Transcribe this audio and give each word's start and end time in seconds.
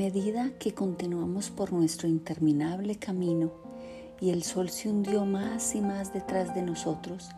medida 0.00 0.52
que 0.58 0.72
continuamos 0.72 1.50
por 1.50 1.74
nuestro 1.74 2.08
interminable 2.08 2.96
camino 2.96 3.52
y 4.18 4.30
el 4.30 4.44
sol 4.44 4.70
se 4.70 4.88
hundió 4.88 5.26
más 5.26 5.74
y 5.74 5.82
más 5.82 6.14
detrás 6.14 6.54
de 6.54 6.62
nosotros, 6.62 7.28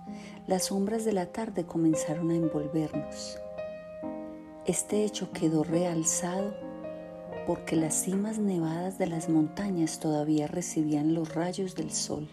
las 0.46 0.66
sombras 0.66 1.04
de 1.04 1.12
la 1.12 1.26
tarde 1.26 1.66
comenzaron 1.66 2.30
a 2.30 2.36
envolvernos. 2.36 3.36
Este 4.64 5.04
hecho 5.04 5.32
quedó 5.32 5.64
realzado 5.64 6.54
porque 7.48 7.74
las 7.74 8.04
cimas 8.04 8.38
nevadas 8.38 8.96
de 8.96 9.08
las 9.08 9.28
montañas 9.28 9.98
todavía 9.98 10.46
recibían 10.46 11.14
los 11.14 11.34
rayos 11.34 11.74
del 11.74 11.90
sol 11.90 12.28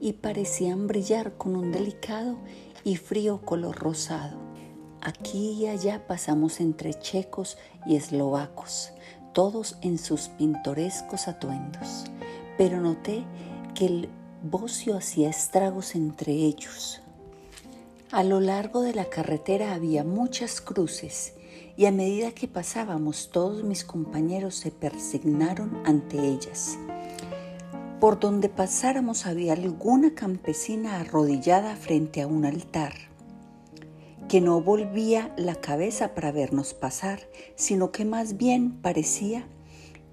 y 0.00 0.14
parecían 0.14 0.86
brillar 0.86 1.36
con 1.36 1.56
un 1.56 1.72
delicado 1.72 2.38
y 2.84 2.96
frío 2.96 3.42
color 3.42 3.76
rosado. 3.76 4.46
Aquí 5.02 5.52
y 5.52 5.66
allá 5.66 6.06
pasamos 6.06 6.58
entre 6.58 6.94
checos 6.94 7.58
y 7.86 7.94
eslovacos, 7.94 8.92
todos 9.36 9.76
en 9.82 9.98
sus 9.98 10.28
pintorescos 10.28 11.28
atuendos, 11.28 12.06
pero 12.56 12.80
noté 12.80 13.22
que 13.74 13.84
el 13.84 14.08
bocio 14.42 14.96
hacía 14.96 15.28
estragos 15.28 15.94
entre 15.94 16.32
ellos. 16.32 17.02
A 18.10 18.24
lo 18.24 18.40
largo 18.40 18.80
de 18.80 18.94
la 18.94 19.10
carretera 19.10 19.74
había 19.74 20.04
muchas 20.04 20.62
cruces 20.62 21.34
y 21.76 21.84
a 21.84 21.92
medida 21.92 22.30
que 22.30 22.48
pasábamos 22.48 23.28
todos 23.30 23.62
mis 23.62 23.84
compañeros 23.84 24.54
se 24.54 24.70
persignaron 24.70 25.82
ante 25.84 26.18
ellas. 26.18 26.78
Por 28.00 28.18
donde 28.18 28.48
pasáramos 28.48 29.26
había 29.26 29.52
alguna 29.52 30.14
campesina 30.14 30.98
arrodillada 30.98 31.76
frente 31.76 32.22
a 32.22 32.26
un 32.26 32.46
altar, 32.46 32.94
que 34.28 34.40
no 34.40 34.60
volvía 34.60 35.32
la 35.36 35.54
cabeza 35.54 36.14
para 36.14 36.32
vernos 36.32 36.74
pasar, 36.74 37.20
sino 37.54 37.92
que 37.92 38.04
más 38.04 38.36
bien 38.36 38.80
parecía 38.82 39.46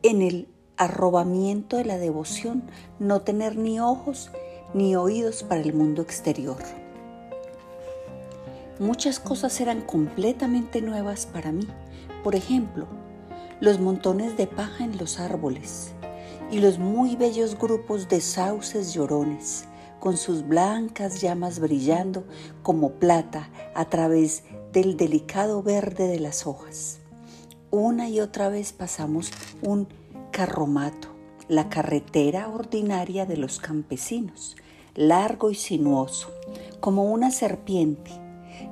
en 0.03 0.21
el 0.21 0.47
arrobamiento 0.77 1.77
de 1.77 1.85
la 1.85 1.97
devoción 1.97 2.63
no 2.99 3.21
tener 3.21 3.57
ni 3.57 3.79
ojos 3.79 4.31
ni 4.73 4.95
oídos 4.95 5.43
para 5.43 5.61
el 5.61 5.73
mundo 5.73 6.01
exterior. 6.01 6.57
Muchas 8.79 9.19
cosas 9.19 9.59
eran 9.61 9.81
completamente 9.81 10.81
nuevas 10.81 11.25
para 11.25 11.51
mí. 11.51 11.67
Por 12.23 12.35
ejemplo, 12.35 12.87
los 13.59 13.79
montones 13.79 14.35
de 14.35 14.47
paja 14.47 14.83
en 14.83 14.97
los 14.97 15.19
árboles, 15.19 15.93
y 16.53 16.59
los 16.59 16.77
muy 16.77 17.15
bellos 17.15 17.57
grupos 17.57 18.09
de 18.09 18.21
sauces 18.21 18.93
llorones, 18.93 19.65
con 20.03 20.17
sus 20.17 20.45
blancas 20.45 21.21
llamas 21.21 21.59
brillando 21.59 22.25
como 22.61 22.95
plata 22.95 23.49
a 23.73 23.85
través 23.85 24.43
del 24.73 24.97
delicado 24.97 25.63
verde 25.63 26.09
de 26.09 26.19
las 26.19 26.45
hojas. 26.45 26.99
Una 27.71 28.09
y 28.09 28.19
otra 28.19 28.49
vez 28.49 28.73
pasamos 28.73 29.31
un 29.61 29.87
carromato, 30.33 31.07
la 31.47 31.69
carretera 31.69 32.49
ordinaria 32.49 33.25
de 33.25 33.37
los 33.37 33.59
campesinos, 33.59 34.57
largo 34.93 35.51
y 35.51 35.55
sinuoso, 35.55 36.27
como 36.81 37.05
una 37.05 37.31
serpiente, 37.31 38.11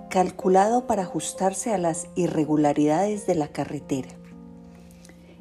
calculado 0.10 0.86
para 0.86 1.04
ajustarse 1.04 1.74
a 1.74 1.78
las 1.78 2.10
irregularidades 2.16 3.26
de 3.26 3.36
la 3.36 3.48
carretera. 3.48 4.10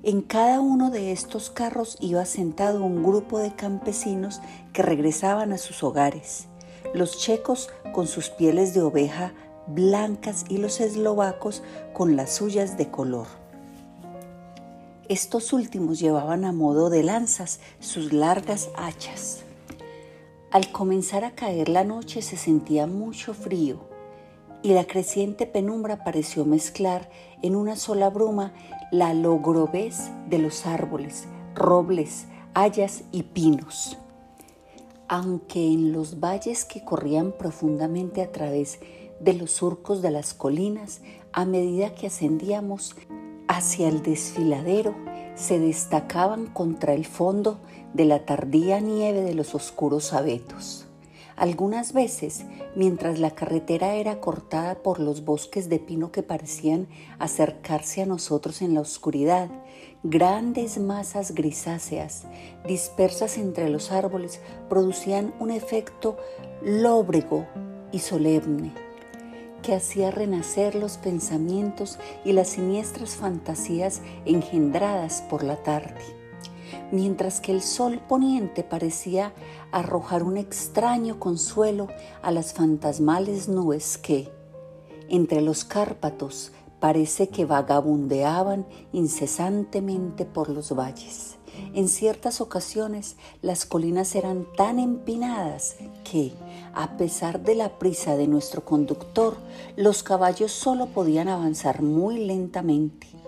En 0.02 0.22
cada 0.22 0.60
uno 0.60 0.90
de 0.90 1.12
estos 1.12 1.50
carros 1.50 1.98
iba 2.00 2.24
sentado 2.24 2.82
un 2.82 3.02
grupo 3.02 3.38
de 3.38 3.54
campesinos 3.54 4.40
que 4.72 4.80
regresaban 4.80 5.52
a 5.52 5.58
sus 5.58 5.82
hogares, 5.82 6.46
los 6.94 7.18
checos 7.18 7.68
con 7.92 8.06
sus 8.06 8.30
pieles 8.30 8.72
de 8.72 8.80
oveja 8.80 9.34
blancas 9.66 10.46
y 10.48 10.56
los 10.56 10.80
eslovacos 10.80 11.62
con 11.92 12.16
las 12.16 12.32
suyas 12.32 12.78
de 12.78 12.90
color. 12.90 13.26
Estos 15.10 15.52
últimos 15.52 16.00
llevaban 16.00 16.46
a 16.46 16.52
modo 16.52 16.88
de 16.88 17.02
lanzas 17.02 17.60
sus 17.78 18.14
largas 18.14 18.70
hachas. 18.78 19.40
Al 20.50 20.72
comenzar 20.72 21.24
a 21.24 21.32
caer 21.32 21.68
la 21.68 21.84
noche 21.84 22.22
se 22.22 22.38
sentía 22.38 22.86
mucho 22.86 23.34
frío 23.34 23.89
y 24.62 24.74
la 24.74 24.84
creciente 24.84 25.46
penumbra 25.46 26.04
pareció 26.04 26.44
mezclar 26.44 27.10
en 27.42 27.56
una 27.56 27.76
sola 27.76 28.10
bruma 28.10 28.52
la 28.90 29.14
logrobez 29.14 30.10
de 30.28 30.38
los 30.38 30.66
árboles, 30.66 31.26
robles, 31.54 32.26
hayas 32.54 33.04
y 33.12 33.22
pinos. 33.22 33.98
Aunque 35.08 35.66
en 35.66 35.92
los 35.92 36.20
valles 36.20 36.64
que 36.64 36.84
corrían 36.84 37.32
profundamente 37.32 38.22
a 38.22 38.30
través 38.30 38.80
de 39.18 39.34
los 39.34 39.50
surcos 39.50 40.02
de 40.02 40.10
las 40.10 40.34
colinas, 40.34 41.00
a 41.32 41.44
medida 41.44 41.94
que 41.94 42.06
ascendíamos 42.06 42.96
hacia 43.48 43.88
el 43.88 44.02
desfiladero, 44.02 44.94
se 45.34 45.58
destacaban 45.58 46.46
contra 46.46 46.92
el 46.92 47.06
fondo 47.06 47.58
de 47.94 48.04
la 48.04 48.24
tardía 48.24 48.80
nieve 48.80 49.22
de 49.22 49.34
los 49.34 49.54
oscuros 49.54 50.12
abetos. 50.12 50.89
Algunas 51.40 51.94
veces, 51.94 52.44
mientras 52.76 53.18
la 53.18 53.30
carretera 53.30 53.94
era 53.94 54.20
cortada 54.20 54.74
por 54.74 55.00
los 55.00 55.24
bosques 55.24 55.70
de 55.70 55.78
pino 55.78 56.12
que 56.12 56.22
parecían 56.22 56.86
acercarse 57.18 58.02
a 58.02 58.06
nosotros 58.06 58.60
en 58.60 58.74
la 58.74 58.82
oscuridad, 58.82 59.48
grandes 60.02 60.76
masas 60.76 61.34
grisáceas 61.34 62.26
dispersas 62.66 63.38
entre 63.38 63.70
los 63.70 63.90
árboles 63.90 64.42
producían 64.68 65.32
un 65.40 65.50
efecto 65.50 66.18
lóbrego 66.62 67.46
y 67.90 68.00
solemne 68.00 68.72
que 69.62 69.74
hacía 69.74 70.10
renacer 70.10 70.74
los 70.74 70.98
pensamientos 70.98 71.98
y 72.22 72.32
las 72.32 72.48
siniestras 72.48 73.16
fantasías 73.16 74.02
engendradas 74.26 75.22
por 75.22 75.42
la 75.42 75.56
tarde 75.56 76.19
mientras 76.92 77.40
que 77.40 77.52
el 77.52 77.62
sol 77.62 78.00
poniente 78.08 78.62
parecía 78.62 79.32
arrojar 79.72 80.22
un 80.22 80.36
extraño 80.36 81.18
consuelo 81.18 81.88
a 82.22 82.30
las 82.30 82.52
fantasmales 82.52 83.48
nubes 83.48 83.98
que, 83.98 84.30
entre 85.08 85.40
los 85.40 85.64
Cárpatos, 85.64 86.52
parece 86.80 87.28
que 87.28 87.44
vagabundeaban 87.44 88.66
incesantemente 88.92 90.24
por 90.24 90.48
los 90.48 90.72
valles. 90.72 91.36
En 91.74 91.88
ciertas 91.88 92.40
ocasiones 92.40 93.16
las 93.42 93.66
colinas 93.66 94.14
eran 94.14 94.46
tan 94.56 94.78
empinadas 94.78 95.76
que, 96.04 96.32
a 96.74 96.96
pesar 96.96 97.42
de 97.42 97.54
la 97.54 97.78
prisa 97.78 98.16
de 98.16 98.26
nuestro 98.26 98.64
conductor, 98.64 99.36
los 99.76 100.02
caballos 100.02 100.52
solo 100.52 100.86
podían 100.86 101.28
avanzar 101.28 101.82
muy 101.82 102.24
lentamente. 102.24 103.19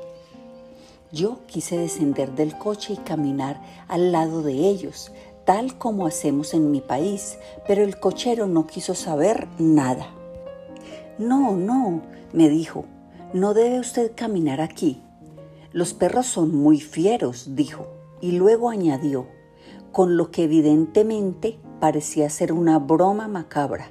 Yo 1.13 1.41
quise 1.47 1.77
descender 1.77 2.33
del 2.33 2.57
coche 2.57 2.95
y 2.95 2.97
caminar 2.97 3.61
al 3.87 4.13
lado 4.13 4.43
de 4.43 4.55
ellos, 4.55 5.13
tal 5.45 5.77
como 5.77 6.07
hacemos 6.07 6.55
en 6.55 6.71
mi 6.71 6.81
país, 6.81 7.37
pero 7.67 7.85
el 7.85 8.01
cochero 8.01 8.47
no 8.47 8.67
quiso 8.67 8.95
saber 8.95 9.47
nada. 9.59 10.07
No, 11.19 11.55
no, 11.55 12.01
me 12.33 12.49
dijo, 12.49 12.87
no 13.35 13.53
debe 13.53 13.79
usted 13.79 14.13
caminar 14.15 14.63
aquí. 14.63 15.03
Los 15.73 15.93
perros 15.93 16.25
son 16.25 16.55
muy 16.55 16.81
fieros, 16.81 17.55
dijo, 17.57 17.89
y 18.23 18.33
luego 18.33 18.71
añadió, 18.71 19.27
con 19.93 20.17
lo 20.17 20.31
que 20.31 20.45
evidentemente 20.45 21.59
parecía 21.79 22.31
ser 22.31 22.55
una 22.55 22.79
broma 22.79 23.29
macabra, 23.29 23.91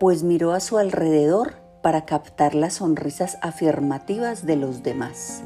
pues 0.00 0.22
miró 0.22 0.52
a 0.52 0.60
su 0.60 0.78
alrededor 0.78 1.56
para 1.82 2.06
captar 2.06 2.54
las 2.54 2.74
sonrisas 2.74 3.36
afirmativas 3.42 4.46
de 4.46 4.56
los 4.56 4.82
demás 4.82 5.42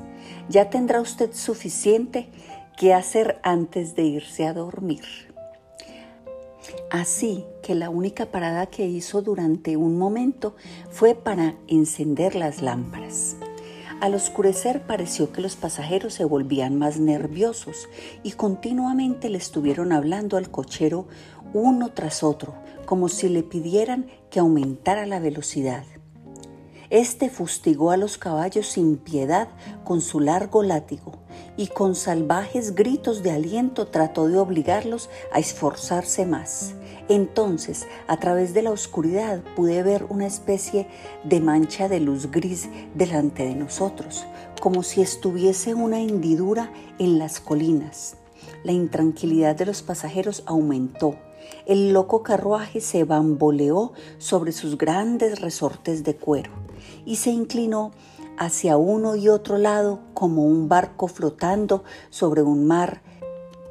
ya 0.49 0.71
tendrá 0.71 1.01
usted 1.01 1.33
suficiente 1.35 2.29
que 2.77 2.95
hacer 2.95 3.39
antes 3.43 3.95
de 3.95 4.05
irse 4.05 4.47
a 4.47 4.53
dormir. 4.53 5.05
Así 6.91 7.45
que 7.63 7.75
la 7.75 7.91
única 7.91 8.27
parada 8.27 8.67
que 8.67 8.87
hizo 8.87 9.23
durante 9.23 9.77
un 9.77 9.99
momento 9.99 10.55
fue 10.91 11.15
para 11.15 11.55
encender 11.69 12.35
las 12.35 12.63
lámparas. 12.63 13.37
Al 14.01 14.15
oscurecer 14.15 14.83
pareció 14.83 15.33
que 15.33 15.41
los 15.41 15.55
pasajeros 15.55 16.15
se 16.15 16.25
volvían 16.25 16.77
más 16.77 16.99
nerviosos 16.99 17.89
y 18.25 18.33
continuamente 18.33 19.29
le 19.29 19.39
estuvieron 19.39 19.93
hablando 19.93 20.37
al 20.37 20.51
cochero 20.51 21.07
uno 21.55 21.91
tras 21.93 22.23
otro, 22.23 22.55
como 22.85 23.09
si 23.09 23.29
le 23.29 23.43
pidieran 23.43 24.07
que 24.29 24.41
aumentara 24.41 25.07
la 25.07 25.21
velocidad. 25.21 25.85
Este 26.93 27.31
fustigó 27.31 27.91
a 27.91 27.97
los 27.97 28.19
caballos 28.19 28.67
sin 28.67 28.99
piedad 28.99 29.49
con 29.83 30.03
su 30.03 30.21
largo 30.21 30.63
látigo 30.63 31.13
y 31.57 31.69
con 31.69 31.95
salvajes 31.95 32.75
gritos 32.75 33.23
de 33.23 33.31
aliento 33.31 33.87
trató 33.87 34.29
de 34.29 34.37
obligarlos 34.37 35.09
a 35.33 35.39
esforzarse 35.39 36.27
más. 36.27 36.75
Entonces, 37.09 37.87
a 38.09 38.19
través 38.19 38.53
de 38.53 38.61
la 38.61 38.73
oscuridad 38.73 39.41
pude 39.57 39.83
ver 39.83 40.05
una 40.11 40.27
especie 40.27 40.87
de 41.25 41.41
mancha 41.41 41.89
de 41.89 41.99
luz 41.99 42.31
gris 42.31 42.69
delante 42.95 43.47
de 43.47 43.55
nosotros, 43.55 44.27
como 44.61 44.83
si 44.83 45.01
estuviese 45.01 45.73
una 45.73 45.99
hendidura 45.99 46.71
en 46.99 47.19
las 47.19 47.41
colinas. 47.41 48.17
La 48.65 48.73
intranquilidad 48.73 49.57
de 49.57 49.65
los 49.65 49.81
pasajeros 49.81 50.43
aumentó. 50.45 51.17
El 51.65 51.95
loco 51.95 52.23
carruaje 52.23 52.83
se 52.83 53.05
bamboleó 53.05 53.95
sobre 54.19 54.53
sus 54.53 54.77
grandes 54.77 55.41
resortes 55.41 56.05
de 56.05 56.17
cuero 56.17 56.62
y 57.05 57.17
se 57.17 57.31
inclinó 57.31 57.93
hacia 58.39 58.77
uno 58.77 59.17
y 59.17 59.29
otro 59.29 59.59
lado 59.59 60.01
como 60.15 60.45
un 60.45 60.69
barco 60.69 61.09
flotando 61.09 61.85
sobre 62.11 62.43
un 62.43 62.67
mar 62.67 63.03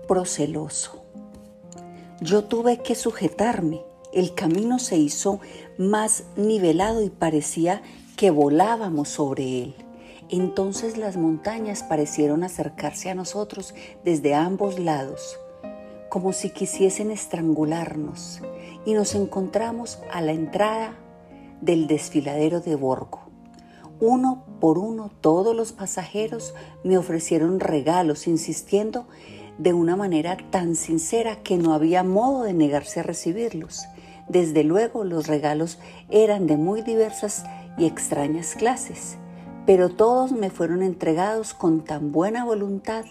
proceloso. 0.07 1.03
Yo 2.21 2.43
tuve 2.43 2.77
que 2.83 2.95
sujetarme. 2.95 3.81
El 4.13 4.35
camino 4.35 4.77
se 4.77 4.97
hizo 4.97 5.39
más 5.77 6.25
nivelado 6.35 7.01
y 7.01 7.09
parecía 7.09 7.81
que 8.15 8.29
volábamos 8.29 9.09
sobre 9.09 9.63
él. 9.63 9.75
Entonces 10.29 10.97
las 10.97 11.17
montañas 11.17 11.83
parecieron 11.83 12.43
acercarse 12.43 13.09
a 13.09 13.15
nosotros 13.15 13.73
desde 14.05 14.33
ambos 14.33 14.79
lados, 14.79 15.37
como 16.09 16.31
si 16.31 16.51
quisiesen 16.51 17.11
estrangularnos, 17.11 18.41
y 18.85 18.93
nos 18.93 19.15
encontramos 19.15 19.99
a 20.11 20.21
la 20.21 20.31
entrada 20.31 20.95
del 21.61 21.87
desfiladero 21.87 22.59
de 22.59 22.75
Borgo. 22.75 23.21
Uno 23.99 24.43
por 24.59 24.79
uno 24.79 25.11
todos 25.21 25.55
los 25.55 25.71
pasajeros 25.73 26.55
me 26.83 26.97
ofrecieron 26.97 27.59
regalos, 27.59 28.27
insistiendo 28.27 29.05
de 29.57 29.73
una 29.73 29.95
manera 29.95 30.37
tan 30.49 30.75
sincera 30.75 31.37
que 31.43 31.57
no 31.57 31.73
había 31.73 32.03
modo 32.03 32.43
de 32.43 32.53
negarse 32.53 32.99
a 32.99 33.03
recibirlos. 33.03 33.85
Desde 34.27 34.63
luego 34.63 35.03
los 35.03 35.27
regalos 35.27 35.77
eran 36.09 36.47
de 36.47 36.57
muy 36.57 36.81
diversas 36.81 37.43
y 37.77 37.85
extrañas 37.85 38.55
clases, 38.55 39.17
pero 39.65 39.89
todos 39.89 40.31
me 40.31 40.49
fueron 40.49 40.81
entregados 40.81 41.53
con 41.53 41.83
tan 41.83 42.11
buena 42.11 42.43
voluntad, 42.43 43.05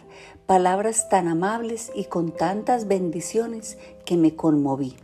palabras 0.46 1.08
tan 1.08 1.28
amables 1.28 1.92
y 1.94 2.06
con 2.06 2.32
tantas 2.32 2.88
bendiciones 2.88 3.78
que 4.04 4.16
me 4.16 4.34
conmoví. 4.34 4.96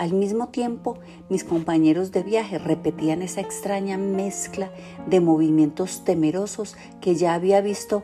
Al 0.00 0.14
mismo 0.14 0.48
tiempo, 0.48 0.96
mis 1.28 1.44
compañeros 1.44 2.10
de 2.10 2.22
viaje 2.22 2.56
repetían 2.56 3.20
esa 3.20 3.42
extraña 3.42 3.98
mezcla 3.98 4.70
de 5.06 5.20
movimientos 5.20 6.04
temerosos 6.06 6.74
que 7.02 7.16
ya 7.16 7.34
había 7.34 7.60
visto 7.60 8.02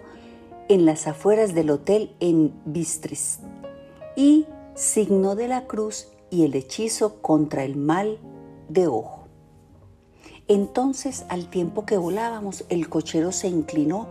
en 0.69 0.85
las 0.85 1.07
afueras 1.07 1.55
del 1.55 1.71
hotel 1.71 2.15
en 2.21 2.53
Bistris 2.67 3.39
y 4.15 4.45
signo 4.75 5.37
de 5.37 5.49
la 5.49 5.67
cruz 5.67 6.09
y 6.29 6.45
el 6.45 6.55
hechizo 6.55 7.23
contra 7.23 7.65
el 7.65 7.77
mal 7.77 8.19
de 8.69 8.89
ojo. 8.89 9.27
Entonces, 10.49 11.25
al 11.31 11.49
tiempo 11.49 11.87
que 11.87 11.97
volábamos, 11.97 12.67
el 12.69 12.91
cochero 12.91 13.33
se 13.33 13.49
inclinó 13.49 14.11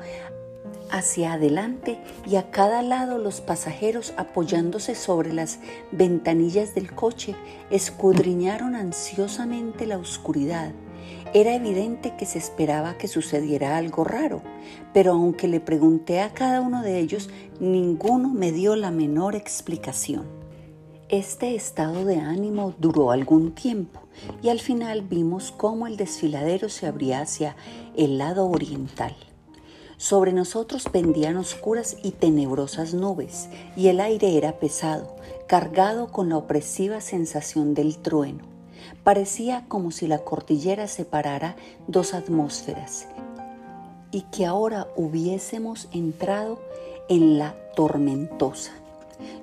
hacia 0.92 1.34
adelante 1.34 2.00
y 2.26 2.36
a 2.36 2.52
cada 2.52 2.82
lado 2.82 3.18
los 3.18 3.42
pasajeros 3.42 4.14
apoyándose 4.18 4.96
sobre 4.96 5.34
las 5.34 5.60
ventanillas 5.92 6.76
del 6.76 6.94
coche 6.94 7.36
escudriñaron 7.70 8.76
ansiosamente 8.76 9.86
la 9.86 9.98
oscuridad. 9.98 10.72
Era 11.34 11.54
evidente 11.54 12.16
que 12.18 12.26
se 12.26 12.38
esperaba 12.38 12.98
que 12.98 13.08
sucediera 13.08 13.78
algo 13.78 14.04
raro, 14.04 14.42
pero 14.94 15.14
aunque 15.14 15.48
le 15.48 15.60
pregunté 15.60 16.22
a 16.22 16.34
cada 16.34 16.62
uno 16.62 16.82
de 16.82 17.00
ellos, 17.00 17.30
ninguno 17.60 18.30
me 18.30 18.52
dio 18.52 18.76
la 18.76 18.92
menor 18.92 19.36
explicación. 19.36 20.24
Este 21.10 21.54
estado 21.54 22.06
de 22.06 22.18
ánimo 22.18 22.74
duró 22.80 23.12
algún 23.12 23.54
tiempo 23.54 24.02
y 24.42 24.50
al 24.50 24.60
final 24.60 25.02
vimos 25.02 25.52
cómo 25.52 25.88
el 25.88 25.98
desfiladero 25.98 26.70
se 26.70 26.88
abría 26.88 27.22
hacia 27.22 27.56
el 27.96 28.18
lado 28.18 28.48
oriental. 28.48 29.16
Sobre 29.97 30.33
nosotros 30.33 30.89
pendían 30.92 31.38
oscuras 31.38 31.97
y 32.03 32.12
tenebrosas 32.12 32.94
nubes 32.94 33.50
y 33.77 33.88
el 33.88 34.00
aire 34.01 34.38
era 34.38 34.59
pesado, 34.59 35.15
cargado 35.47 36.12
con 36.12 36.30
la 36.30 36.38
opresiva 36.38 37.00
sensación 37.00 37.74
del 37.74 37.97
trueno. 37.97 38.44
Parecía 39.03 39.65
como 39.68 39.92
si 39.92 40.07
la 40.07 40.19
cordillera 40.19 40.88
separara 40.88 41.56
dos 41.88 42.13
atmósferas 42.13 43.07
y 44.12 44.21
que 44.24 44.45
ahora 44.45 44.88
hubiésemos 44.95 45.88
entrado 45.92 46.59
en 47.07 47.38
la 47.38 47.56
tormentosa. 47.75 48.71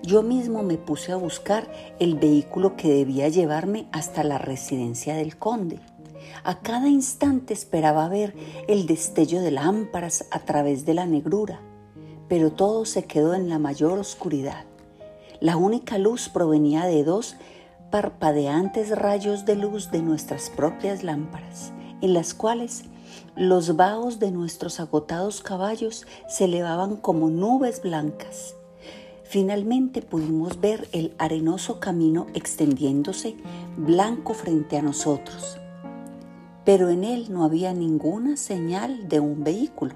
Yo 0.03 0.23
mismo 0.23 0.63
me 0.63 0.77
puse 0.77 1.13
a 1.13 1.17
buscar 1.17 1.71
el 1.99 2.17
vehículo 2.17 2.77
que 2.77 2.89
debía 2.89 3.29
llevarme 3.29 3.87
hasta 3.93 4.23
la 4.23 4.39
residencia 4.39 5.15
del 5.15 5.39
conde. 5.39 5.81
A 6.45 6.61
cada 6.61 6.89
instante 6.89 7.55
esperaba 7.55 8.09
ver 8.09 8.35
el 8.69 8.87
destello 8.87 9.41
de 9.41 9.51
lámparas 9.51 10.27
a 10.31 10.41
través 10.41 10.85
de 10.85 10.95
la 10.95 11.07
negrura, 11.07 11.61
pero 12.29 12.53
todo 12.53 12.85
se 12.85 13.05
quedó 13.05 13.35
en 13.35 13.49
la 13.49 13.59
mayor 13.59 13.99
oscuridad. 13.99 14.65
La 15.41 15.57
única 15.57 15.99
luz 15.99 16.29
provenía 16.29 16.85
de 16.87 17.05
dos 17.05 17.37
parpadeantes 17.91 18.97
rayos 18.97 19.45
de 19.45 19.57
luz 19.57 19.91
de 19.91 20.03
nuestras 20.03 20.51
propias 20.51 21.03
lámparas, 21.03 21.73
en 22.01 22.15
las 22.15 22.35
cuales 22.35 22.85
los 23.37 23.77
vaos 23.77 24.19
de 24.19 24.31
nuestros 24.31 24.81
agotados 24.81 25.43
caballos 25.43 26.07
se 26.29 26.45
elevaban 26.45 26.97
como 26.97 27.29
nubes 27.29 27.83
blancas 27.83 28.55
Finalmente 29.33 30.03
pudimos 30.03 30.61
ver 30.61 30.89
el 30.93 31.15
arenoso 31.17 31.81
camino 31.81 32.27
extendiéndose 32.35 33.35
blanco 33.79 34.35
frente 34.35 34.77
a 34.77 34.83
nosotros, 34.83 35.57
pero 36.65 36.89
en 36.89 37.05
él 37.05 37.27
no 37.31 37.45
había 37.45 37.73
ninguna 37.73 38.37
señal 38.37 39.09
de 39.09 39.21
un 39.21 39.45
vehículo. 39.45 39.95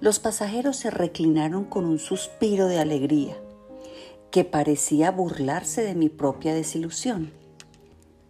Los 0.00 0.18
pasajeros 0.18 0.76
se 0.76 0.90
reclinaron 0.90 1.64
con 1.64 1.84
un 1.84 1.98
suspiro 1.98 2.66
de 2.66 2.78
alegría, 2.78 3.36
que 4.30 4.44
parecía 4.44 5.10
burlarse 5.10 5.82
de 5.82 5.94
mi 5.94 6.08
propia 6.08 6.54
desilusión. 6.54 7.32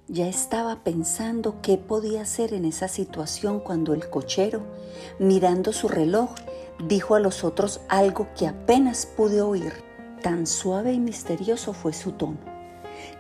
Ya 0.07 0.29
estaba 0.29 0.85
pensando 0.85 1.63
qué 1.63 1.79
podía 1.79 2.23
hacer 2.23 2.53
en 2.53 2.67
esa 2.67 2.89
situación 2.89 3.61
cuando 3.61 3.95
el 3.95 4.11
cochero, 4.11 4.61
mirando 5.19 5.73
su 5.73 5.89
reloj, 5.89 6.31
dijo 6.87 7.15
a 7.15 7.21
los 7.21 7.43
otros 7.43 7.81
algo 7.89 8.29
que 8.37 8.47
apenas 8.47 9.07
pude 9.07 9.41
oír. 9.41 9.73
Tan 10.23 10.47
suave 10.47 10.93
y 10.93 11.01
misterioso 11.01 11.73
fue 11.73 11.93
su 11.93 12.13
tono. 12.13 12.39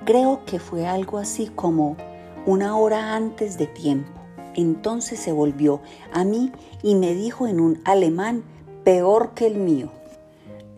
Creo 0.04 0.44
que 0.44 0.58
fue 0.58 0.86
algo 0.86 1.19
así 1.19 1.46
como 1.46 1.96
una 2.46 2.76
hora 2.76 3.14
antes 3.14 3.56
de 3.56 3.66
tiempo. 3.66 4.13
Entonces 4.54 5.18
se 5.18 5.32
volvió 5.32 5.80
a 6.12 6.24
mí 6.24 6.52
y 6.82 6.94
me 6.94 7.14
dijo 7.14 7.46
en 7.46 7.60
un 7.60 7.80
alemán 7.84 8.44
peor 8.84 9.32
que 9.34 9.46
el 9.46 9.56
mío. 9.56 9.90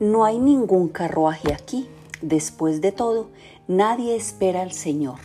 No 0.00 0.24
hay 0.24 0.38
ningún 0.38 0.88
carruaje 0.88 1.52
aquí. 1.52 1.88
Después 2.22 2.80
de 2.80 2.92
todo, 2.92 3.28
nadie 3.68 4.16
espera 4.16 4.62
al 4.62 4.72
Señor. 4.72 5.18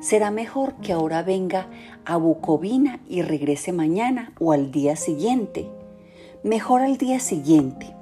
Será 0.00 0.30
mejor 0.30 0.74
que 0.76 0.92
ahora 0.92 1.22
venga 1.22 1.68
a 2.04 2.16
Bucovina 2.16 3.00
y 3.08 3.22
regrese 3.22 3.72
mañana 3.72 4.32
o 4.38 4.52
al 4.52 4.70
día 4.70 4.96
siguiente. 4.96 5.68
Mejor 6.42 6.82
al 6.82 6.98
día 6.98 7.20
siguiente. 7.20 7.94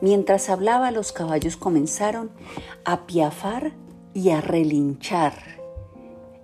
Mientras 0.00 0.48
hablaba, 0.48 0.90
los 0.90 1.12
caballos 1.12 1.56
comenzaron 1.56 2.30
a 2.84 3.06
piafar 3.06 3.72
y 4.14 4.30
a 4.30 4.40
relinchar, 4.40 5.34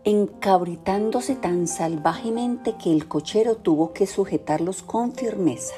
encabritándose 0.09 1.35
tan 1.37 1.69
salvajemente 1.69 2.77
que 2.83 2.91
el 2.91 3.09
cochero 3.09 3.57
tuvo 3.57 3.93
que 3.93 4.07
sujetarlos 4.07 4.83
con 4.83 5.13
firmeza. 5.13 5.75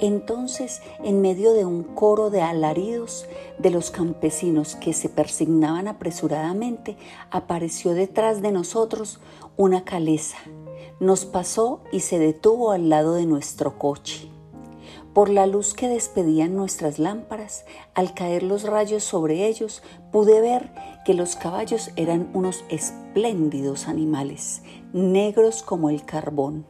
Entonces, 0.00 0.82
en 1.02 1.22
medio 1.22 1.54
de 1.54 1.64
un 1.64 1.82
coro 1.82 2.28
de 2.28 2.42
alaridos 2.42 3.24
de 3.56 3.70
los 3.70 3.90
campesinos 3.90 4.76
que 4.76 4.92
se 4.92 5.08
persignaban 5.08 5.88
apresuradamente, 5.88 6.98
apareció 7.30 7.94
detrás 7.94 8.42
de 8.42 8.52
nosotros 8.52 9.18
una 9.56 9.82
caleza. 9.82 10.36
Nos 11.00 11.24
pasó 11.24 11.80
y 11.90 12.00
se 12.00 12.18
detuvo 12.18 12.72
al 12.72 12.90
lado 12.90 13.14
de 13.14 13.24
nuestro 13.24 13.78
coche. 13.78 14.29
Por 15.12 15.28
la 15.28 15.48
luz 15.48 15.74
que 15.74 15.88
despedían 15.88 16.54
nuestras 16.54 17.00
lámparas, 17.00 17.64
al 17.94 18.14
caer 18.14 18.44
los 18.44 18.62
rayos 18.62 19.02
sobre 19.02 19.48
ellos, 19.48 19.82
pude 20.12 20.40
ver 20.40 20.70
que 21.04 21.14
los 21.14 21.34
caballos 21.34 21.90
eran 21.96 22.30
unos 22.32 22.64
espléndidos 22.68 23.88
animales, 23.88 24.62
negros 24.92 25.64
como 25.64 25.90
el 25.90 26.04
carbón. 26.04 26.64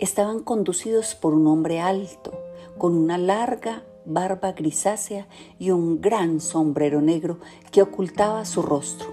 Estaban 0.00 0.40
conducidos 0.40 1.14
por 1.14 1.32
un 1.32 1.46
hombre 1.46 1.80
alto, 1.80 2.32
con 2.76 2.96
una 2.96 3.18
larga 3.18 3.84
barba 4.04 4.50
grisácea 4.50 5.28
y 5.60 5.70
un 5.70 6.00
gran 6.00 6.40
sombrero 6.40 7.00
negro 7.00 7.38
que 7.70 7.82
ocultaba 7.82 8.44
su 8.46 8.62
rostro. 8.62 9.06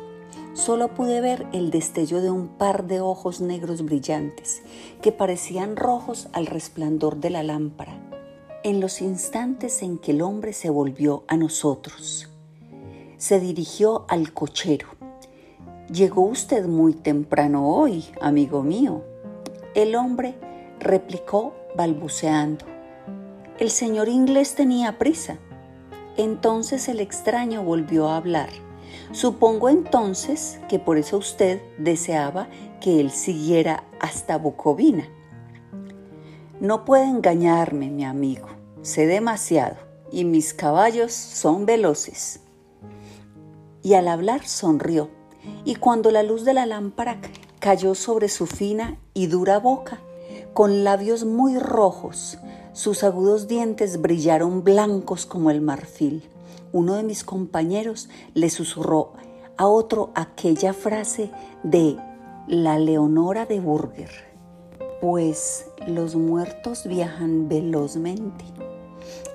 Solo 0.56 0.96
pude 0.96 1.22
ver 1.22 1.46
el 1.54 1.70
destello 1.70 2.22
de 2.22 2.32
un 2.32 2.48
par 2.48 2.88
de 2.88 3.02
ojos 3.02 3.40
negros 3.40 3.86
brillantes, 3.86 4.64
que 5.04 5.12
parecían 5.12 5.76
rojos 5.76 6.28
al 6.34 6.48
resplandor 6.48 7.18
de 7.18 7.30
la 7.30 7.44
lámpara 7.44 8.07
en 8.68 8.82
los 8.82 9.02
instantes 9.02 9.82
en 9.82 9.98
que 9.98 10.12
el 10.12 10.22
hombre 10.22 10.52
se 10.52 10.70
volvió 10.70 11.24
a 11.30 11.38
nosotros. 11.38 12.28
Se 13.16 13.40
dirigió 13.40 14.06
al 14.10 14.34
cochero. 14.34 14.90
Llegó 15.90 16.24
usted 16.24 16.66
muy 16.66 16.94
temprano 16.94 17.70
hoy, 17.70 18.04
amigo 18.20 18.64
mío. 18.64 19.06
El 19.74 19.96
hombre 19.96 20.36
replicó 20.82 21.54
balbuceando. 21.78 22.66
El 23.58 23.70
señor 23.70 24.10
inglés 24.10 24.56
tenía 24.56 24.98
prisa. 24.98 25.38
Entonces 26.18 26.90
el 26.90 27.00
extraño 27.00 27.64
volvió 27.64 28.10
a 28.10 28.18
hablar. 28.18 28.50
Supongo 29.14 29.70
entonces 29.70 30.60
que 30.68 30.78
por 30.78 30.98
eso 30.98 31.16
usted 31.16 31.62
deseaba 31.78 32.50
que 32.82 33.00
él 33.00 33.12
siguiera 33.12 33.86
hasta 34.02 34.38
Bucovina. 34.38 35.08
No 36.60 36.84
puede 36.84 37.06
engañarme, 37.06 37.90
mi 37.90 38.04
amigo. 38.04 38.57
Sé 38.88 39.06
demasiado 39.06 39.76
y 40.14 40.24
mis 40.24 40.54
caballos 40.54 41.12
son 41.12 41.66
veloces. 41.66 42.40
Y 43.84 43.96
al 43.96 44.08
hablar 44.08 44.48
sonrió, 44.48 45.10
y 45.66 45.76
cuando 45.76 46.10
la 46.10 46.24
luz 46.24 46.46
de 46.46 46.54
la 46.54 46.66
lámpara 46.66 47.20
cayó 47.60 47.96
sobre 47.96 48.30
su 48.30 48.46
fina 48.46 48.98
y 49.14 49.28
dura 49.28 49.60
boca, 49.60 50.00
con 50.54 50.86
labios 50.86 51.26
muy 51.26 51.60
rojos, 51.60 52.38
sus 52.72 53.04
agudos 53.04 53.50
dientes 53.50 54.02
brillaron 54.02 54.64
blancos 54.64 55.26
como 55.26 55.52
el 55.52 55.60
marfil. 55.60 56.24
Uno 56.72 56.94
de 56.94 57.04
mis 57.04 57.26
compañeros 57.26 58.08
le 58.36 58.50
susurró 58.50 59.16
a 59.58 59.68
otro 59.68 60.12
aquella 60.16 60.72
frase 60.72 61.30
de 61.62 61.98
la 62.48 62.80
Leonora 62.80 63.46
de 63.46 63.60
Burger, 63.60 64.12
pues 65.02 65.66
los 65.86 66.16
muertos 66.16 66.86
viajan 66.88 67.50
velozmente. 67.50 68.46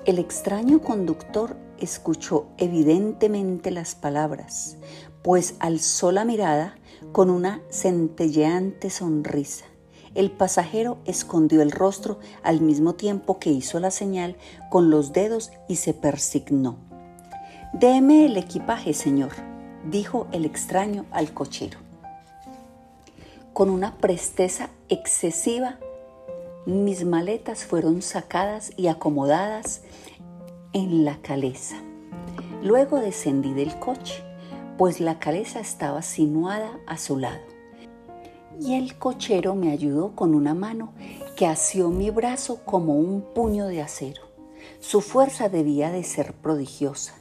El 0.05 0.19
extraño 0.19 0.81
conductor 0.81 1.57
escuchó 1.79 2.47
evidentemente 2.59 3.71
las 3.71 3.95
palabras, 3.95 4.77
pues 5.23 5.55
alzó 5.61 6.11
la 6.11 6.25
mirada 6.25 6.75
con 7.13 7.31
una 7.31 7.63
centelleante 7.71 8.91
sonrisa. 8.91 9.65
El 10.17 10.33
pasajero 10.33 10.99
escondió 11.05 11.63
el 11.63 11.71
rostro 11.71 12.19
al 12.43 12.61
mismo 12.61 12.95
tiempo 12.95 13.39
que 13.39 13.51
hizo 13.51 13.79
la 13.79 13.93
señal 13.93 14.37
con 14.71 14.91
los 14.91 15.13
dedos 15.13 15.53
y 15.69 15.77
se 15.77 15.95
persignó. 15.95 16.79
Deme 17.73 18.27
el 18.27 18.37
equipaje, 18.37 18.95
señor, 18.95 19.31
dijo 19.89 20.27
el 20.33 20.45
extraño 20.45 21.07
al 21.13 21.33
cochero. 21.33 21.79
Con 23.53 23.71
una 23.71 23.99
presteza 23.99 24.69
excesiva, 24.89 25.79
mis 26.67 27.05
maletas 27.05 27.65
fueron 27.65 28.03
sacadas 28.03 28.73
y 28.77 28.87
acomodadas 28.87 29.83
en 30.73 31.05
la 31.05 31.21
caleza. 31.21 31.77
Luego 32.63 33.01
descendí 33.01 33.53
del 33.53 33.79
coche, 33.81 34.23
pues 34.79 35.01
la 35.01 35.19
caleza 35.19 35.59
estaba 35.59 36.03
sinuada 36.03 36.79
a 36.87 36.99
su 36.99 37.19
lado. 37.19 37.43
Y 38.61 38.75
el 38.75 38.97
cochero 38.97 39.57
me 39.57 39.73
ayudó 39.73 40.15
con 40.15 40.35
una 40.35 40.55
mano 40.55 40.93
que 41.37 41.47
asió 41.47 41.89
mi 41.89 42.11
brazo 42.11 42.65
como 42.65 42.95
un 42.95 43.23
puño 43.35 43.67
de 43.67 43.83
acero. 43.83 44.23
Su 44.79 45.01
fuerza 45.01 45.49
debía 45.49 45.91
de 45.91 46.05
ser 46.05 46.33
prodigiosa. 46.33 47.15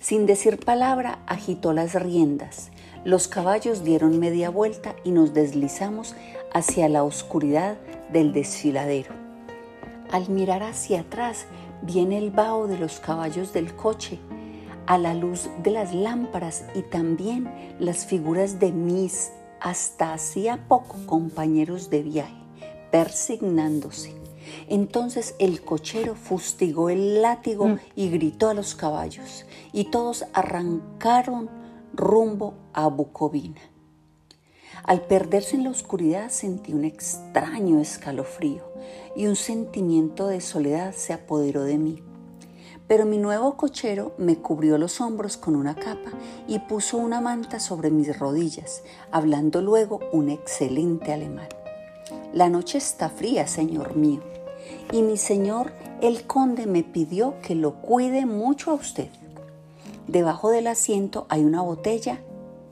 Sin 0.00 0.26
decir 0.26 0.58
palabra, 0.58 1.20
agitó 1.26 1.72
las 1.72 1.94
riendas. 1.94 2.70
Los 3.04 3.28
caballos 3.28 3.84
dieron 3.84 4.18
media 4.18 4.50
vuelta 4.50 4.96
y 5.04 5.12
nos 5.12 5.32
deslizamos 5.32 6.16
hacia 6.52 6.88
la 6.88 7.04
oscuridad 7.04 7.76
del 8.14 8.32
desfiladero. 8.32 9.12
Al 10.10 10.30
mirar 10.30 10.62
hacia 10.62 11.00
atrás, 11.00 11.46
viene 11.82 12.16
el 12.16 12.30
vaho 12.30 12.66
de 12.68 12.78
los 12.78 13.00
caballos 13.00 13.52
del 13.52 13.74
coche, 13.74 14.18
a 14.86 14.96
la 14.98 15.14
luz 15.14 15.50
de 15.62 15.70
las 15.70 15.92
lámparas 15.92 16.64
y 16.74 16.82
también 16.82 17.50
las 17.78 18.06
figuras 18.06 18.60
de 18.60 18.70
mis 18.70 19.32
hasta 19.60 20.12
hacía 20.12 20.68
poco 20.68 20.96
compañeros 21.06 21.90
de 21.90 22.02
viaje, 22.02 22.36
persignándose. 22.92 24.14
Entonces 24.68 25.34
el 25.38 25.62
cochero 25.62 26.14
fustigó 26.14 26.90
el 26.90 27.20
látigo 27.20 27.68
mm. 27.68 27.78
y 27.96 28.10
gritó 28.10 28.48
a 28.48 28.54
los 28.54 28.74
caballos, 28.74 29.46
y 29.72 29.84
todos 29.84 30.24
arrancaron 30.34 31.50
rumbo 31.94 32.54
a 32.74 32.86
Bucovina. 32.86 33.60
Al 34.82 35.02
perderse 35.02 35.56
en 35.56 35.64
la 35.64 35.70
oscuridad 35.70 36.30
sentí 36.30 36.72
un 36.72 36.84
extraño 36.84 37.80
escalofrío 37.80 38.64
y 39.16 39.26
un 39.26 39.36
sentimiento 39.36 40.26
de 40.26 40.40
soledad 40.40 40.92
se 40.94 41.12
apoderó 41.12 41.62
de 41.62 41.78
mí. 41.78 42.02
Pero 42.86 43.06
mi 43.06 43.16
nuevo 43.16 43.56
cochero 43.56 44.12
me 44.18 44.36
cubrió 44.36 44.76
los 44.76 45.00
hombros 45.00 45.38
con 45.38 45.56
una 45.56 45.74
capa 45.74 46.10
y 46.46 46.58
puso 46.58 46.98
una 46.98 47.20
manta 47.22 47.60
sobre 47.60 47.90
mis 47.90 48.18
rodillas, 48.18 48.82
hablando 49.10 49.62
luego 49.62 50.00
un 50.12 50.28
excelente 50.28 51.12
alemán. 51.12 51.48
La 52.34 52.50
noche 52.50 52.78
está 52.78 53.08
fría, 53.08 53.46
señor 53.46 53.96
mío, 53.96 54.20
y 54.92 55.02
mi 55.02 55.16
señor 55.16 55.72
el 56.02 56.26
conde 56.26 56.66
me 56.66 56.82
pidió 56.82 57.36
que 57.40 57.54
lo 57.54 57.80
cuide 57.80 58.26
mucho 58.26 58.72
a 58.72 58.74
usted. 58.74 59.08
Debajo 60.06 60.50
del 60.50 60.66
asiento 60.66 61.26
hay 61.30 61.44
una 61.44 61.62
botella 61.62 62.20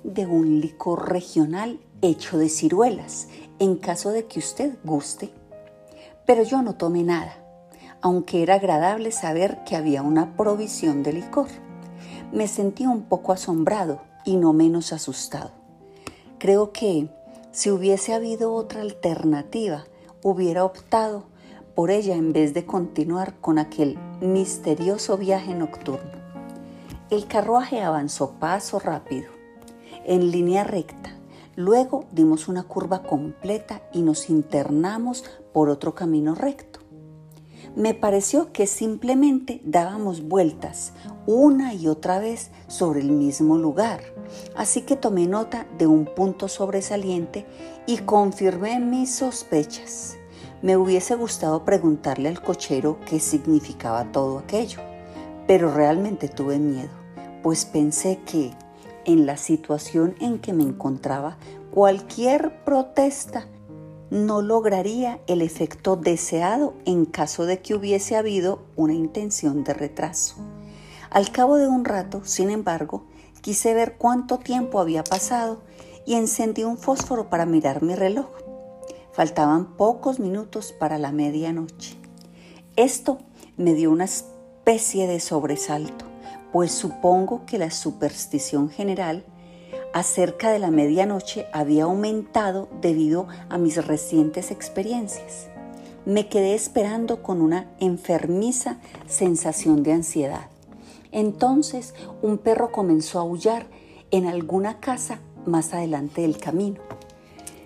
de 0.05 0.27
un 0.27 0.61
licor 0.61 1.09
regional 1.11 1.81
hecho 2.03 2.37
de 2.37 2.49
ciruelas, 2.49 3.29
en 3.59 3.77
caso 3.77 4.11
de 4.11 4.27
que 4.27 4.41
usted 4.41 4.77
guste. 4.85 5.31
Pero 6.27 6.43
yo 6.43 6.61
no 6.61 6.75
tomé 6.75 7.05
nada, 7.05 7.39
aunque 8.01 8.43
era 8.43 8.55
agradable 8.55 9.13
saber 9.13 9.63
que 9.65 9.77
había 9.77 10.03
una 10.03 10.37
provisión 10.37 11.03
de 11.03 11.15
licor. 11.15 11.49
Me 12.33 12.49
sentí 12.49 12.87
un 12.87 13.03
poco 13.03 13.33
asombrado 13.33 14.03
y 14.25 14.37
no 14.37 14.53
menos 14.53 14.93
asustado. 14.93 15.53
Creo 16.39 16.73
que 16.73 17.09
si 17.53 17.71
hubiese 17.71 18.15
habido 18.15 18.53
otra 18.53 18.81
alternativa, 18.81 19.85
hubiera 20.23 20.65
optado 20.65 21.25
por 21.75 21.91
ella 21.91 22.17
en 22.17 22.33
vez 22.33 22.53
de 22.55 22.67
continuar 22.67 23.35
con 23.41 23.59
aquel 23.59 23.99
misterioso 24.21 25.17
viaje 25.17 25.55
nocturno. 25.55 26.11
El 27.11 27.27
carruaje 27.27 27.83
avanzó 27.83 28.33
paso 28.41 28.79
rápido, 28.79 29.31
en 30.05 30.31
línea 30.31 30.65
recta, 30.65 31.15
Luego 31.55 32.05
dimos 32.13 32.49
una 32.49 32.63
curva 32.63 33.03
completa 33.03 33.83
y 33.93 34.03
nos 34.03 34.31
internamos 34.31 35.25
por 35.53 35.69
otro 35.69 35.95
camino 35.95 36.35
recto. 36.35 36.81
Me 37.77 37.95
pareció 37.95 38.53
que 38.53 38.67
simplemente 38.67 39.61
dábamos 39.65 40.29
vueltas 40.29 40.93
una 41.27 41.73
y 41.73 41.89
otra 41.89 42.19
vez 42.19 42.51
sobre 42.69 43.01
el 43.01 43.13
mismo 43.13 43.57
lugar, 43.57 44.01
así 44.57 44.83
que 44.83 44.97
tomé 44.97 45.27
nota 45.27 45.67
de 45.79 45.87
un 45.87 46.07
punto 46.07 46.49
sobresaliente 46.49 47.47
y 47.87 47.99
confirmé 47.99 48.79
mis 48.81 49.15
sospechas. 49.15 50.17
Me 50.61 50.77
hubiese 50.77 51.15
gustado 51.15 51.65
preguntarle 51.65 52.29
al 52.29 52.43
cochero 52.43 52.99
qué 53.07 53.21
significaba 53.21 54.11
todo 54.13 54.39
aquello, 54.39 54.81
pero 55.47 55.73
realmente 55.73 56.29
tuve 56.29 56.59
miedo, 56.59 56.91
pues 57.43 57.65
pensé 57.65 58.21
que 58.25 58.53
en 59.05 59.27
la 59.27 59.37
situación 59.37 60.15
en 60.21 60.39
que 60.39 60.53
me 60.53 60.63
encontraba, 60.63 61.37
cualquier 61.71 62.65
protesta 62.65 63.47
no 64.11 64.43
lograría 64.43 65.21
el 65.27 65.41
efecto 65.41 65.97
deseado 65.97 66.75
en 66.85 67.07
caso 67.07 67.47
de 67.47 67.63
que 67.63 67.75
hubiese 67.75 68.17
habido 68.17 68.61
una 68.77 68.93
intención 68.93 69.65
de 69.65 69.73
retraso. 69.73 70.37
Al 71.09 71.33
cabo 71.33 71.57
de 71.57 71.67
un 71.67 71.85
rato, 71.85 72.21
sin 72.25 72.51
embargo, 72.51 73.05
quise 73.41 73.73
ver 73.73 73.97
cuánto 73.97 74.39
tiempo 74.39 74.81
había 74.81 75.03
pasado 75.03 75.63
y 76.05 76.15
encendí 76.15 76.65
un 76.65 76.77
fósforo 76.77 77.31
para 77.31 77.47
mirar 77.47 77.83
mi 77.83 77.95
reloj. 77.95 78.29
Faltaban 79.13 79.77
pocos 79.77 80.21
minutos 80.21 80.73
para 80.73 80.99
la 80.99 81.11
medianoche. 81.11 81.97
Esto 82.77 83.19
me 83.57 83.73
dio 83.75 83.91
una 83.91 84.05
especie 84.05 85.07
de 85.07 85.21
sobresalto 85.21 86.12
pues 86.53 86.71
supongo 86.71 87.45
que 87.47 87.59
la 87.59 87.71
superstición 87.71 88.69
general 88.69 89.25
acerca 89.95 90.51
de 90.51 90.59
la 90.59 90.71
medianoche 90.71 91.47
había 91.53 91.85
aumentado 91.85 92.69
debido 92.81 93.27
a 93.49 93.59
mis 93.59 93.85
recientes 93.87 94.51
experiencias. 94.51 95.49
Me 96.05 96.29
quedé 96.29 96.55
esperando 96.55 97.23
con 97.23 97.41
una 97.41 97.71
enfermiza 97.79 98.79
sensación 99.07 99.83
de 99.83 99.93
ansiedad. 99.93 100.49
Entonces 101.11 101.95
un 102.21 102.39
perro 102.39 102.71
comenzó 102.71 103.19
a 103.19 103.23
aullar 103.23 103.67
en 104.11 104.27
alguna 104.27 104.79
casa 104.79 105.21
más 105.47 105.73
adelante 105.73 106.23
del 106.23 106.39
camino. 106.39 106.81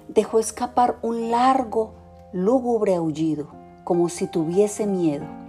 Dejó 0.09 0.38
escapar 0.38 0.99
un 1.02 1.31
largo, 1.31 1.95
lúgubre 2.33 2.95
aullido, 2.95 3.49
como 3.85 4.09
si 4.09 4.26
tuviese 4.28 4.87
miedo 4.87 5.45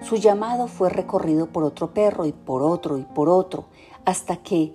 su 0.00 0.16
llamado 0.16 0.68
fue 0.68 0.90
recorrido 0.90 1.46
por 1.46 1.64
otro 1.64 1.92
perro 1.92 2.24
y 2.26 2.32
por 2.32 2.62
otro 2.62 2.98
y 2.98 3.02
por 3.02 3.28
otro, 3.28 3.66
hasta 4.04 4.36
que, 4.36 4.74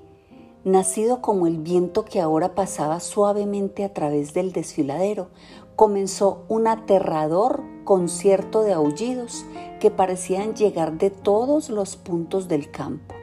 nacido 0.64 1.22
como 1.22 1.48
el 1.48 1.58
viento 1.58 2.06
que 2.06 2.22
ahora 2.22 2.56
pasaba 2.56 3.00
suavemente 3.00 3.84
a 3.84 3.94
través 3.94 4.34
del 4.34 4.52
desfiladero, 4.52 5.30
comenzó 5.76 6.44
un 6.50 6.68
aterrador 6.68 7.64
concierto 7.84 8.64
de 8.64 8.74
aullidos 8.74 9.46
que 9.80 9.92
parecían 9.92 10.56
llegar 10.56 10.98
de 10.98 11.10
todos 11.10 11.70
los 11.70 11.96
puntos 11.96 12.48
del 12.48 12.70
campo, 12.70 13.16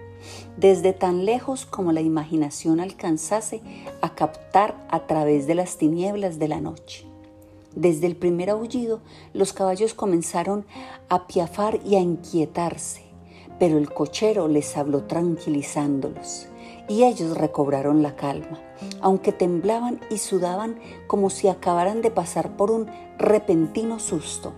desde 0.56 0.92
tan 0.92 1.24
lejos 1.24 1.64
como 1.64 1.92
la 1.92 2.00
imaginación 2.00 2.80
alcanzase 2.80 3.62
a 4.02 4.14
captar 4.14 4.86
a 4.90 5.06
través 5.06 5.46
de 5.46 5.54
las 5.54 5.76
tinieblas 5.76 6.38
de 6.38 6.48
la 6.48 6.60
noche. 6.60 7.09
Desde 7.74 8.06
el 8.06 8.16
primer 8.16 8.50
aullido, 8.50 9.00
los 9.32 9.52
caballos 9.52 9.94
comenzaron 9.94 10.66
a 11.08 11.26
piafar 11.26 11.80
y 11.84 11.96
a 11.96 12.00
inquietarse, 12.00 13.02
pero 13.58 13.78
el 13.78 13.92
cochero 13.92 14.48
les 14.48 14.76
habló 14.76 15.04
tranquilizándolos 15.04 16.48
y 16.88 17.04
ellos 17.04 17.36
recobraron 17.36 18.02
la 18.02 18.16
calma, 18.16 18.60
aunque 19.00 19.30
temblaban 19.30 20.00
y 20.10 20.18
sudaban 20.18 20.80
como 21.06 21.30
si 21.30 21.46
acabaran 21.46 22.02
de 22.02 22.10
pasar 22.10 22.56
por 22.56 22.72
un 22.72 22.90
repentino 23.16 24.00
susto. 24.00 24.52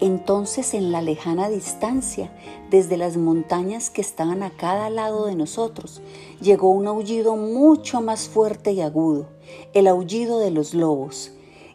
Entonces 0.00 0.74
en 0.74 0.92
la 0.92 1.02
lejana 1.02 1.48
distancia, 1.48 2.30
desde 2.70 2.96
las 2.96 3.16
montañas 3.16 3.90
que 3.90 4.00
estaban 4.00 4.44
a 4.44 4.50
cada 4.50 4.90
lado 4.90 5.26
de 5.26 5.34
nosotros, 5.34 6.00
llegó 6.40 6.70
un 6.70 6.86
aullido 6.86 7.36
mucho 7.36 8.00
más 8.00 8.28
fuerte 8.28 8.72
y 8.72 8.80
agudo, 8.80 9.26
el 9.74 9.88
aullido 9.88 10.38
de 10.38 10.52
los 10.52 10.72
lobos, 10.72 11.32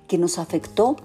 que 0.07 0.17
nos 0.17 0.37
afectó 0.37 0.95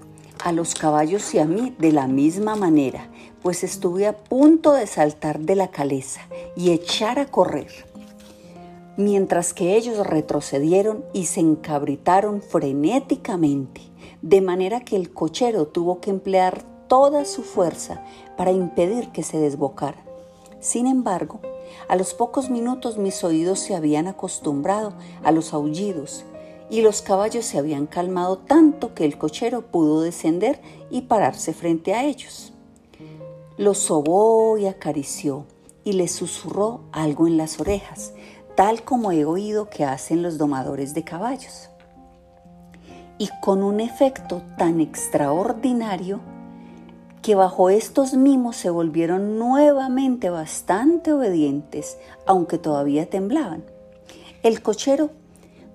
a 0.43 0.53
los 0.53 0.75
caballos 0.75 1.33
y 1.33 1.39
a 1.39 1.45
mí 1.45 1.75
de 1.77 1.91
la 1.91 2.07
misma 2.07 2.55
manera, 2.55 3.09
pues 3.41 3.63
estuve 3.63 4.07
a 4.07 4.15
punto 4.15 4.71
de 4.71 4.87
saltar 4.87 5.39
de 5.39 5.55
la 5.55 5.69
caleza 5.69 6.21
y 6.55 6.71
echar 6.71 7.19
a 7.19 7.25
correr, 7.25 7.71
mientras 8.95 9.53
que 9.53 9.75
ellos 9.75 10.07
retrocedieron 10.07 11.03
y 11.13 11.25
se 11.25 11.41
encabritaron 11.41 12.41
frenéticamente, 12.41 13.81
de 14.21 14.39
manera 14.39 14.81
que 14.81 14.95
el 14.95 15.11
cochero 15.11 15.67
tuvo 15.67 15.99
que 15.99 16.09
emplear 16.09 16.68
toda 16.89 17.23
su 17.23 17.43
fuerza 17.43 18.03
para 18.35 18.51
impedir 18.51 19.11
que 19.11 19.23
se 19.23 19.37
desbocara. 19.37 20.03
Sin 20.59 20.87
embargo, 20.87 21.39
a 21.87 21.95
los 21.95 22.13
pocos 22.13 22.49
minutos 22.49 22.97
mis 22.97 23.23
oídos 23.23 23.59
se 23.59 23.75
habían 23.75 24.07
acostumbrado 24.07 24.93
a 25.23 25.31
los 25.31 25.53
aullidos 25.53 26.25
y 26.69 26.81
los 26.81 27.01
caballos 27.01 27.45
se 27.45 27.57
habían 27.57 27.87
calmado 27.87 28.37
tanto 28.39 28.93
que 28.93 29.05
el 29.05 29.17
cochero 29.17 29.61
pudo 29.61 30.01
descender 30.01 30.61
y 30.89 31.01
pararse 31.01 31.53
frente 31.53 31.93
a 31.93 32.03
ellos. 32.03 32.51
Los 33.57 33.77
sobó 33.77 34.57
y 34.57 34.67
acarició 34.67 35.45
y 35.83 35.93
le 35.93 36.07
susurró 36.07 36.81
algo 36.91 37.27
en 37.27 37.37
las 37.37 37.59
orejas, 37.59 38.13
tal 38.55 38.83
como 38.83 39.11
he 39.11 39.25
oído 39.25 39.69
que 39.69 39.85
hacen 39.85 40.21
los 40.21 40.37
domadores 40.37 40.93
de 40.93 41.03
caballos. 41.03 41.69
Y 43.17 43.29
con 43.41 43.63
un 43.63 43.79
efecto 43.79 44.41
tan 44.57 44.79
extraordinario 44.79 46.19
que 47.21 47.35
bajo 47.35 47.69
estos 47.69 48.13
mimos 48.13 48.55
se 48.55 48.69
volvieron 48.69 49.37
nuevamente 49.37 50.29
bastante 50.29 51.11
obedientes, 51.11 51.97
aunque 52.25 52.57
todavía 52.57 53.09
temblaban. 53.09 53.63
El 54.41 54.61
cochero 54.61 55.11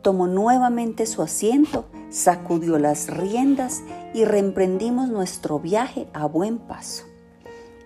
tomó 0.03 0.27
nuevamente 0.27 1.07
su 1.07 1.23
asiento, 1.23 1.87
sacudió 2.11 2.79
las 2.79 3.09
riendas 3.09 3.83
y 4.15 4.25
reemprendimos 4.25 5.09
nuestro 5.09 5.59
viaje 5.59 6.07
a 6.13 6.27
buen 6.27 6.59
paso. 6.59 7.05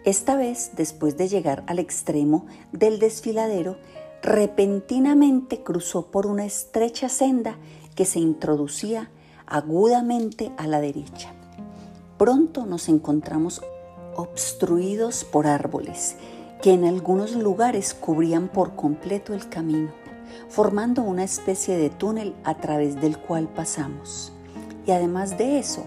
Esta 0.05 0.37
vez, 0.37 0.73
después 0.77 1.17
de 1.17 1.29
llegar 1.29 1.65
al 1.67 1.79
extremo 1.79 2.47
del 2.73 2.99
desfiladero, 2.99 3.77
repentinamente 4.23 5.62
cruzó 5.62 6.11
por 6.11 6.27
una 6.27 6.45
estrecha 6.45 7.09
senda 7.09 7.57
que 7.95 8.05
se 8.05 8.21
introducía 8.21 9.11
agudamente 9.47 10.53
a 10.57 10.67
la 10.67 10.81
derecha. 10.81 11.38
Pronto 12.19 12.67
nos 12.67 12.89
encontramos 12.89 13.63
obstruidos 14.17 15.25
por 15.25 15.47
árboles 15.47 16.17
que 16.61 16.73
en 16.73 16.85
algunos 16.85 17.37
lugares 17.37 17.95
cubrían 17.95 18.49
por 18.49 18.75
completo 18.75 19.33
el 19.33 19.49
camino 19.49 19.93
formando 20.49 21.03
una 21.03 21.25
especie 21.25 21.77
de 21.77 21.91
túnel 21.91 22.35
a 22.45 22.55
través 22.55 23.01
del 23.01 23.19
cual 23.19 23.49
pasamos. 23.49 24.33
Y 24.87 24.91
además 24.91 25.37
de 25.37 25.59
eso, 25.59 25.85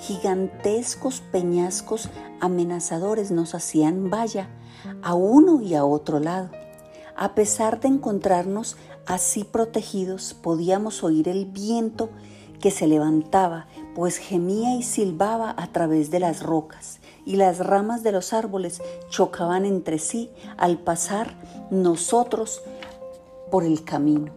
gigantescos 0.00 1.20
peñascos 1.20 2.08
amenazadores 2.40 3.30
nos 3.30 3.54
hacían 3.54 4.10
valla 4.10 4.48
a 5.02 5.14
uno 5.14 5.60
y 5.60 5.74
a 5.74 5.84
otro 5.84 6.20
lado. 6.20 6.50
A 7.16 7.34
pesar 7.34 7.80
de 7.80 7.88
encontrarnos 7.88 8.76
así 9.06 9.44
protegidos, 9.44 10.34
podíamos 10.34 11.02
oír 11.04 11.28
el 11.28 11.46
viento 11.46 12.10
que 12.60 12.70
se 12.70 12.86
levantaba, 12.86 13.66
pues 13.94 14.16
gemía 14.16 14.74
y 14.76 14.82
silbaba 14.82 15.54
a 15.56 15.68
través 15.68 16.10
de 16.10 16.20
las 16.20 16.42
rocas, 16.42 16.98
y 17.24 17.36
las 17.36 17.58
ramas 17.58 18.02
de 18.02 18.12
los 18.12 18.32
árboles 18.32 18.82
chocaban 19.08 19.64
entre 19.64 19.98
sí 19.98 20.30
al 20.56 20.78
pasar 20.78 21.34
nosotros 21.70 22.62
por 23.50 23.64
el 23.64 23.84
camino. 23.84 24.32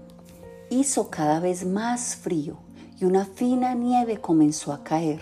Hizo 0.70 1.10
cada 1.10 1.40
vez 1.40 1.66
más 1.66 2.16
frío 2.16 2.58
y 3.00 3.06
una 3.06 3.26
fina 3.26 3.74
nieve 3.74 4.20
comenzó 4.20 4.74
a 4.74 4.84
caer, 4.84 5.22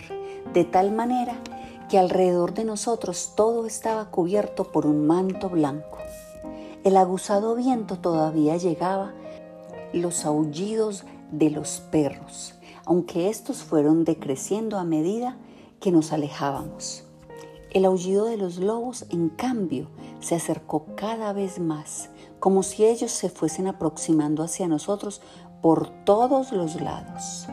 de 0.52 0.64
tal 0.64 0.92
manera 0.92 1.36
que 1.88 1.98
alrededor 1.98 2.54
de 2.54 2.64
nosotros 2.64 3.32
todo 3.36 3.66
estaba 3.66 4.10
cubierto 4.10 4.72
por 4.72 4.86
un 4.86 5.06
manto 5.06 5.48
blanco. 5.48 5.98
El 6.84 6.96
aguzado 6.96 7.54
viento 7.54 7.98
todavía 7.98 8.56
llegaba, 8.56 9.12
los 9.92 10.24
aullidos 10.24 11.04
de 11.30 11.50
los 11.50 11.80
perros, 11.80 12.54
aunque 12.86 13.28
estos 13.28 13.58
fueron 13.58 14.04
decreciendo 14.04 14.78
a 14.78 14.84
medida 14.84 15.36
que 15.80 15.92
nos 15.92 16.12
alejábamos. 16.12 17.04
El 17.70 17.84
aullido 17.84 18.24
de 18.24 18.38
los 18.38 18.56
lobos, 18.56 19.04
en 19.10 19.28
cambio, 19.28 19.88
se 20.20 20.34
acercó 20.34 20.86
cada 20.96 21.34
vez 21.34 21.58
más, 21.58 22.08
como 22.38 22.62
si 22.62 22.86
ellos 22.86 23.10
se 23.10 23.28
fuesen 23.28 23.66
aproximando 23.66 24.42
hacia 24.42 24.68
nosotros 24.68 25.20
por 25.60 25.88
todos 26.04 26.52
los 26.52 26.80
lados. 26.80 27.46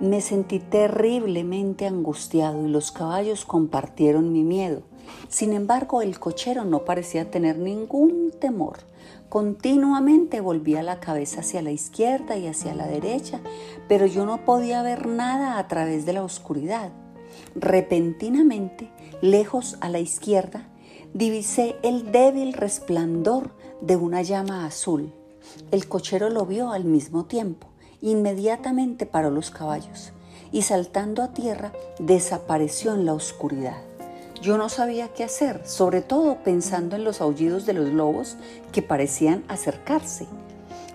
Me 0.00 0.20
sentí 0.20 0.58
terriblemente 0.58 1.86
angustiado 1.86 2.66
y 2.66 2.70
los 2.70 2.92
caballos 2.92 3.44
compartieron 3.44 4.32
mi 4.32 4.44
miedo. 4.44 4.82
Sin 5.28 5.52
embargo, 5.52 6.02
el 6.02 6.18
cochero 6.18 6.64
no 6.64 6.84
parecía 6.84 7.30
tener 7.30 7.58
ningún 7.58 8.30
temor. 8.38 8.78
Continuamente 9.28 10.40
volvía 10.40 10.82
la 10.82 11.00
cabeza 11.00 11.40
hacia 11.40 11.60
la 11.60 11.72
izquierda 11.72 12.36
y 12.36 12.46
hacia 12.46 12.74
la 12.74 12.86
derecha, 12.86 13.40
pero 13.88 14.06
yo 14.06 14.24
no 14.24 14.44
podía 14.44 14.82
ver 14.82 15.06
nada 15.06 15.58
a 15.58 15.66
través 15.66 16.06
de 16.06 16.12
la 16.12 16.22
oscuridad. 16.22 16.92
Repentinamente, 17.54 18.90
lejos 19.20 19.78
a 19.80 19.88
la 19.88 19.98
izquierda, 19.98 20.68
divisé 21.12 21.76
el 21.82 22.12
débil 22.12 22.52
resplandor 22.52 23.50
de 23.80 23.96
una 23.96 24.22
llama 24.22 24.64
azul. 24.64 25.12
El 25.70 25.88
cochero 25.88 26.30
lo 26.30 26.46
vio 26.46 26.70
al 26.70 26.84
mismo 26.84 27.24
tiempo. 27.24 27.68
Inmediatamente 28.00 29.06
paró 29.06 29.30
los 29.30 29.50
caballos 29.50 30.12
y 30.52 30.62
saltando 30.62 31.22
a 31.22 31.32
tierra 31.32 31.72
desapareció 31.98 32.94
en 32.94 33.06
la 33.06 33.14
oscuridad. 33.14 33.95
Yo 34.42 34.58
no 34.58 34.68
sabía 34.68 35.08
qué 35.08 35.24
hacer, 35.24 35.66
sobre 35.66 36.02
todo 36.02 36.42
pensando 36.42 36.94
en 36.96 37.04
los 37.04 37.20
aullidos 37.20 37.64
de 37.64 37.72
los 37.72 37.88
lobos 37.88 38.36
que 38.70 38.82
parecían 38.82 39.44
acercarse. 39.48 40.26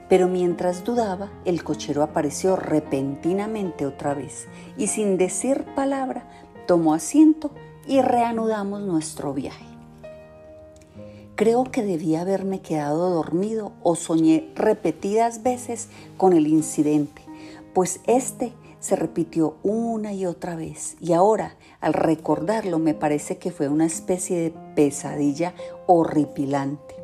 Pero 0.07 0.27
mientras 0.27 0.83
dudaba, 0.83 1.31
el 1.45 1.63
cochero 1.63 2.03
apareció 2.03 2.55
repentinamente 2.55 3.85
otra 3.85 4.13
vez 4.13 4.47
y 4.77 4.87
sin 4.87 5.17
decir 5.17 5.65
palabra 5.75 6.27
tomó 6.67 6.93
asiento 6.93 7.51
y 7.87 8.01
reanudamos 8.01 8.81
nuestro 8.81 9.33
viaje. 9.33 9.65
Creo 11.35 11.63
que 11.63 11.81
debía 11.81 12.21
haberme 12.21 12.61
quedado 12.61 13.09
dormido 13.09 13.71
o 13.81 13.95
soñé 13.95 14.51
repetidas 14.53 15.41
veces 15.41 15.87
con 16.17 16.33
el 16.33 16.45
incidente, 16.45 17.23
pues 17.73 18.01
este 18.05 18.53
se 18.79 18.95
repitió 18.95 19.55
una 19.63 20.13
y 20.13 20.25
otra 20.25 20.55
vez 20.55 20.97
y 20.99 21.13
ahora 21.13 21.55
al 21.81 21.93
recordarlo 21.93 22.79
me 22.79 22.93
parece 22.93 23.37
que 23.37 23.51
fue 23.51 23.67
una 23.67 23.85
especie 23.85 24.39
de 24.39 24.53
pesadilla 24.75 25.53
horripilante. 25.87 26.95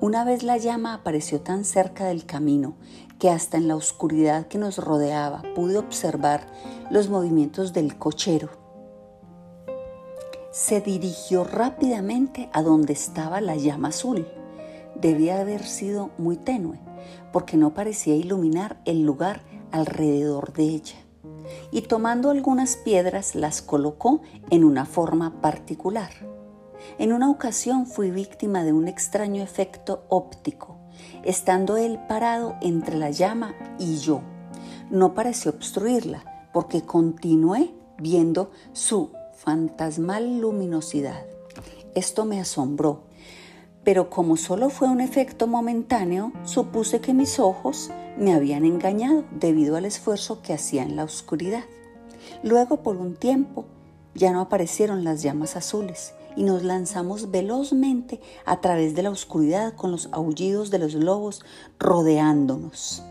Una 0.00 0.24
vez 0.24 0.42
la 0.42 0.56
llama 0.56 0.94
apareció 0.94 1.40
tan 1.40 1.64
cerca 1.64 2.06
del 2.06 2.24
camino 2.24 2.76
que 3.18 3.30
hasta 3.30 3.56
en 3.56 3.68
la 3.68 3.76
oscuridad 3.76 4.46
que 4.46 4.58
nos 4.58 4.78
rodeaba 4.78 5.42
pude 5.54 5.78
observar 5.78 6.46
los 6.90 7.08
movimientos 7.08 7.72
del 7.72 7.98
cochero 7.98 8.66
se 10.56 10.80
dirigió 10.80 11.44
rápidamente 11.44 12.48
a 12.54 12.62
donde 12.62 12.94
estaba 12.94 13.42
la 13.42 13.56
llama 13.56 13.88
azul. 13.88 14.26
Debía 14.94 15.38
haber 15.38 15.62
sido 15.62 16.08
muy 16.16 16.38
tenue, 16.38 16.80
porque 17.30 17.58
no 17.58 17.74
parecía 17.74 18.14
iluminar 18.14 18.80
el 18.86 19.02
lugar 19.02 19.42
alrededor 19.70 20.54
de 20.54 20.62
ella. 20.62 21.05
Y 21.70 21.82
tomando 21.82 22.30
algunas 22.30 22.76
piedras 22.76 23.34
las 23.34 23.62
colocó 23.62 24.20
en 24.50 24.64
una 24.64 24.86
forma 24.86 25.40
particular. 25.40 26.10
En 26.98 27.12
una 27.12 27.30
ocasión 27.30 27.86
fui 27.86 28.10
víctima 28.10 28.64
de 28.64 28.72
un 28.72 28.88
extraño 28.88 29.42
efecto 29.42 30.04
óptico, 30.08 30.76
estando 31.24 31.76
él 31.76 31.98
parado 32.08 32.56
entre 32.62 32.96
la 32.96 33.10
llama 33.10 33.54
y 33.78 33.96
yo. 33.98 34.22
No 34.90 35.14
pareció 35.14 35.50
obstruirla, 35.50 36.48
porque 36.52 36.82
continué 36.82 37.74
viendo 37.98 38.50
su 38.72 39.10
fantasmal 39.34 40.38
luminosidad. 40.40 41.26
Esto 41.94 42.24
me 42.24 42.40
asombró, 42.40 43.05
pero 43.86 44.10
como 44.10 44.36
solo 44.36 44.68
fue 44.68 44.88
un 44.88 45.00
efecto 45.00 45.46
momentáneo, 45.46 46.32
supuse 46.44 47.00
que 47.00 47.14
mis 47.14 47.38
ojos 47.38 47.92
me 48.18 48.34
habían 48.34 48.64
engañado 48.64 49.22
debido 49.30 49.76
al 49.76 49.84
esfuerzo 49.84 50.42
que 50.42 50.52
hacía 50.52 50.82
en 50.82 50.96
la 50.96 51.04
oscuridad. 51.04 51.62
Luego, 52.42 52.82
por 52.82 52.96
un 52.96 53.14
tiempo, 53.14 53.64
ya 54.12 54.32
no 54.32 54.40
aparecieron 54.40 55.04
las 55.04 55.22
llamas 55.22 55.54
azules 55.54 56.14
y 56.34 56.42
nos 56.42 56.64
lanzamos 56.64 57.30
velozmente 57.30 58.20
a 58.44 58.60
través 58.60 58.96
de 58.96 59.04
la 59.04 59.10
oscuridad 59.10 59.74
con 59.74 59.92
los 59.92 60.08
aullidos 60.10 60.72
de 60.72 60.80
los 60.80 60.94
lobos 60.94 61.44
rodeándonos, 61.78 63.04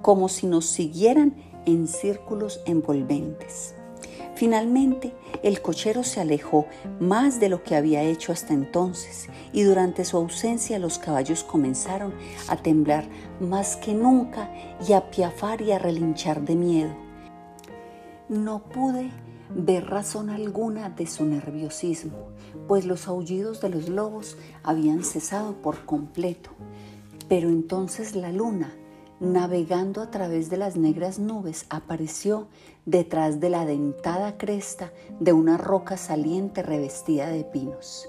como 0.00 0.30
si 0.30 0.46
nos 0.46 0.64
siguieran 0.64 1.36
en 1.66 1.86
círculos 1.86 2.60
envolventes. 2.64 3.74
Finalmente 4.42 5.14
El 5.44 5.62
cochero 5.62 6.02
se 6.02 6.20
alejó 6.20 6.66
más 6.98 7.38
de 7.38 7.48
lo 7.48 7.62
que 7.62 7.76
había 7.76 8.02
hecho 8.02 8.32
hasta 8.32 8.52
entonces 8.52 9.28
y 9.52 9.62
durante 9.62 10.04
su 10.04 10.16
ausencia 10.16 10.80
los 10.80 10.98
caballos 10.98 11.44
comenzaron 11.44 12.12
a 12.48 12.56
temblar 12.56 13.04
más 13.38 13.76
que 13.76 13.94
nunca 13.94 14.52
y 14.84 14.94
a 14.94 15.12
piafar 15.12 15.62
y 15.62 15.70
a 15.70 15.78
relinchar 15.78 16.42
de 16.42 16.56
miedo. 16.56 16.90
No 18.28 18.64
pude 18.64 19.12
ver 19.54 19.86
razón 19.86 20.28
alguna 20.28 20.90
de 20.90 21.06
su 21.06 21.24
nerviosismo, 21.24 22.30
pues 22.66 22.84
los 22.84 23.06
aullidos 23.06 23.60
de 23.60 23.68
los 23.68 23.88
lobos 23.88 24.36
habían 24.64 25.04
cesado 25.04 25.52
por 25.62 25.84
completo. 25.84 26.50
Pero 27.28 27.48
entonces 27.48 28.16
la 28.16 28.32
luna, 28.32 28.74
navegando 29.22 30.02
a 30.02 30.10
través 30.10 30.50
de 30.50 30.56
las 30.56 30.76
negras 30.76 31.20
nubes, 31.20 31.66
apareció 31.70 32.48
detrás 32.86 33.38
de 33.38 33.50
la 33.50 33.64
dentada 33.64 34.36
cresta 34.36 34.90
de 35.20 35.32
una 35.32 35.56
roca 35.56 35.96
saliente 35.96 36.64
revestida 36.64 37.28
de 37.28 37.44
pinos. 37.44 38.08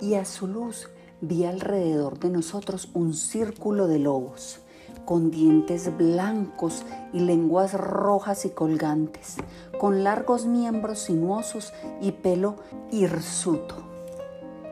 Y 0.00 0.14
a 0.14 0.24
su 0.24 0.46
luz 0.46 0.88
vi 1.20 1.44
alrededor 1.44 2.20
de 2.20 2.30
nosotros 2.30 2.88
un 2.94 3.14
círculo 3.14 3.88
de 3.88 3.98
lobos, 3.98 4.60
con 5.04 5.32
dientes 5.32 5.90
blancos 5.96 6.84
y 7.12 7.18
lenguas 7.18 7.74
rojas 7.74 8.44
y 8.44 8.50
colgantes, 8.50 9.38
con 9.80 10.04
largos 10.04 10.46
miembros 10.46 11.00
sinuosos 11.00 11.72
y 12.00 12.12
pelo 12.12 12.54
hirsuto 12.92 13.87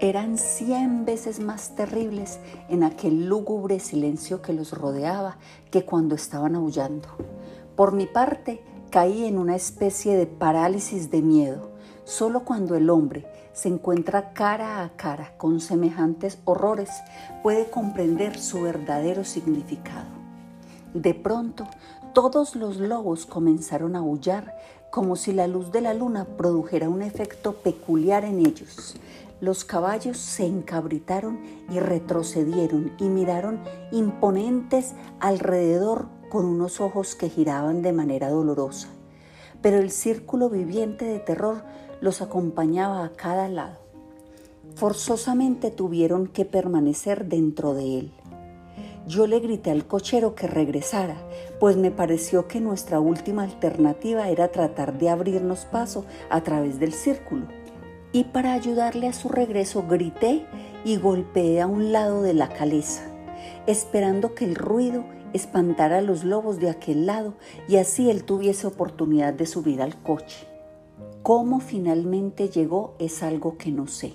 eran 0.01 0.37
cien 0.37 1.05
veces 1.05 1.41
más 1.41 1.75
terribles 1.75 2.39
en 2.69 2.83
aquel 2.83 3.27
lúgubre 3.27 3.81
silencio 3.81 4.43
que 4.43 4.53
los 4.53 4.73
rodeaba 4.73 5.39
que 5.71 5.85
cuando 5.85 6.15
estaban 6.15 6.55
aullando. 6.55 7.09
Por 7.77 7.93
mi 7.93 8.07
parte, 8.07 8.63
caí 8.91 9.25
en 9.25 9.39
una 9.39 9.57
especie 9.57 10.17
de 10.17 10.27
parálisis 10.27 11.11
de 11.11 11.23
miedo. 11.23 11.71
Solo 12.05 12.45
cuando 12.45 12.77
el 12.77 12.91
hombre 12.91 13.27
se 13.53 13.69
encuentra 13.69 14.33
cara 14.35 14.83
a 14.83 14.91
cara 14.97 15.33
con 15.39 15.61
semejantes 15.61 16.39
horrores 16.45 16.91
puede 17.43 17.71
comprender 17.71 18.39
su 18.39 18.63
verdadero 18.63 19.25
significado. 19.25 20.09
De 20.93 21.15
pronto, 21.15 21.67
todos 22.13 22.55
los 22.55 22.77
lobos 22.77 23.27
comenzaron 23.27 23.97
a 23.97 24.01
aullar 24.01 24.57
como 24.91 25.17
si 25.17 25.33
la 25.33 25.47
luz 25.47 25.73
de 25.73 25.81
la 25.81 25.95
luna 25.95 26.25
produjera 26.25 26.89
un 26.89 27.03
efecto 27.03 27.55
peculiar 27.55 28.25
en 28.25 28.47
ellos. 28.47 28.97
Los 29.39 29.67
caballos 29.67 30.17
se 30.17 30.47
encabritaron 30.47 31.41
y 31.71 31.79
retrocedieron 31.79 32.93
y 32.99 33.05
miraron 33.05 33.61
imponentes 33.93 34.95
alrededor 35.21 36.09
con 36.31 36.47
unos 36.47 36.81
ojos 36.81 37.15
que 37.15 37.29
giraban 37.29 37.83
de 37.83 37.93
manera 37.93 38.31
dolorosa. 38.31 38.89
Pero 39.61 39.77
el 39.77 39.91
círculo 39.91 40.49
viviente 40.49 41.05
de 41.05 41.19
terror 41.19 41.65
los 42.01 42.23
acompañaba 42.23 43.05
a 43.05 43.13
cada 43.13 43.49
lado. 43.49 43.77
Forzosamente 44.75 45.71
tuvieron 45.71 46.29
que 46.29 46.47
permanecer 46.47 47.27
dentro 47.27 47.75
de 47.75 47.99
él. 47.99 48.13
Yo 49.07 49.27
le 49.27 49.39
grité 49.39 49.71
al 49.71 49.87
cochero 49.87 50.35
que 50.35 50.47
regresara, 50.47 51.17
pues 51.61 51.77
me 51.77 51.91
pareció 51.91 52.49
que 52.49 52.61
nuestra 52.61 53.01
última 53.01 53.45
alternativa 53.45 54.31
era 54.31 54.49
tratar 54.49 54.99
de 54.99 55.11
abrirnos 55.11 55.67
paso 55.67 56.07
a 56.31 56.43
través 56.43 56.81
del 56.81 56.93
círculo 56.93 57.47
y 58.13 58.25
para 58.25 58.53
ayudarle 58.53 59.09
a 59.09 59.13
su 59.13 59.29
regreso 59.29 59.85
grité 59.89 60.47
y 60.85 60.97
golpeé 60.97 61.61
a 61.61 61.67
un 61.67 61.93
lado 61.93 62.23
de 62.23 62.35
la 62.35 62.49
caleza, 62.49 63.03
esperando 63.67 64.35
que 64.35 64.45
el 64.45 64.55
ruido 64.55 65.05
espantara 65.33 65.99
a 65.99 66.03
los 66.03 66.25
lobos 66.25 66.59
de 66.59 66.71
aquel 66.71 67.07
lado 67.07 67.35
y 67.69 67.77
así 67.77 68.11
él 68.11 68.25
tuviese 68.25 68.67
oportunidad 68.67 69.35
de 69.35 69.47
subir 69.47 69.83
al 69.83 70.01
coche. 70.03 70.47
Cómo 71.23 71.61
finalmente 71.61 72.49
llegó 72.49 72.95
es 72.99 73.23
algo 73.23 73.59
que 73.59 73.73
no 73.73 73.87
sé, 73.87 74.15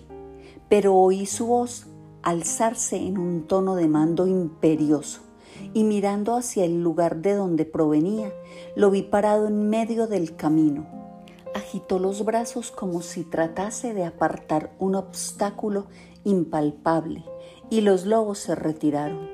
pero 0.69 0.95
oí 0.95 1.25
su 1.25 1.47
voz 1.47 1.87
alzarse 2.23 2.97
en 2.97 3.17
un 3.17 3.47
tono 3.47 3.75
de 3.75 3.87
mando 3.87 4.27
imperioso 4.27 5.21
y 5.73 5.83
mirando 5.83 6.35
hacia 6.35 6.65
el 6.65 6.81
lugar 6.81 7.17
de 7.17 7.33
donde 7.33 7.65
provenía, 7.65 8.31
lo 8.75 8.89
vi 8.89 9.01
parado 9.01 9.47
en 9.47 9.69
medio 9.69 10.07
del 10.07 10.35
camino 10.35 11.00
agitó 11.53 11.99
los 11.99 12.23
brazos 12.25 12.71
como 12.71 13.01
si 13.01 13.23
tratase 13.23 13.93
de 13.93 14.05
apartar 14.05 14.71
un 14.79 14.95
obstáculo 14.95 15.87
impalpable 16.23 17.23
y 17.69 17.81
los 17.81 18.05
lobos 18.05 18.39
se 18.39 18.55
retiraron. 18.55 19.29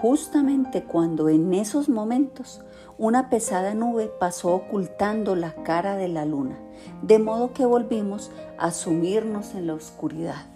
Justamente 0.00 0.84
cuando 0.84 1.28
en 1.28 1.52
esos 1.54 1.88
momentos 1.88 2.60
una 2.98 3.30
pesada 3.30 3.74
nube 3.74 4.10
pasó 4.18 4.54
ocultando 4.54 5.36
la 5.36 5.54
cara 5.62 5.96
de 5.96 6.08
la 6.08 6.24
luna, 6.24 6.58
de 7.02 7.18
modo 7.18 7.52
que 7.52 7.64
volvimos 7.64 8.30
a 8.58 8.70
sumirnos 8.70 9.54
en 9.54 9.66
la 9.66 9.74
oscuridad. 9.74 10.46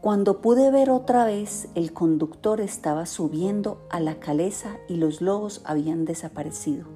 Cuando 0.00 0.40
pude 0.40 0.70
ver 0.70 0.90
otra 0.90 1.24
vez, 1.24 1.68
el 1.74 1.92
conductor 1.92 2.60
estaba 2.60 3.04
subiendo 3.04 3.82
a 3.90 3.98
la 3.98 4.20
caleza 4.20 4.76
y 4.88 4.94
los 4.94 5.20
lobos 5.20 5.60
habían 5.64 6.04
desaparecido. 6.04 6.86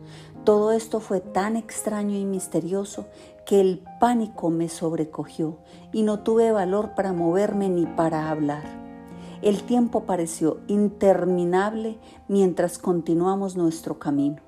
Todo 0.44 0.72
esto 0.72 0.98
fue 0.98 1.20
tan 1.20 1.56
extraño 1.56 2.18
y 2.18 2.24
misterioso 2.24 3.06
que 3.46 3.60
el 3.60 3.84
pánico 4.00 4.50
me 4.50 4.68
sobrecogió 4.68 5.58
y 5.92 6.02
no 6.02 6.20
tuve 6.24 6.50
valor 6.50 6.96
para 6.96 7.12
moverme 7.12 7.68
ni 7.68 7.86
para 7.86 8.28
hablar. 8.28 8.64
El 9.40 9.62
tiempo 9.62 10.02
pareció 10.02 10.58
interminable 10.66 11.98
mientras 12.26 12.78
continuamos 12.78 13.54
nuestro 13.56 14.00
camino, 14.00 14.42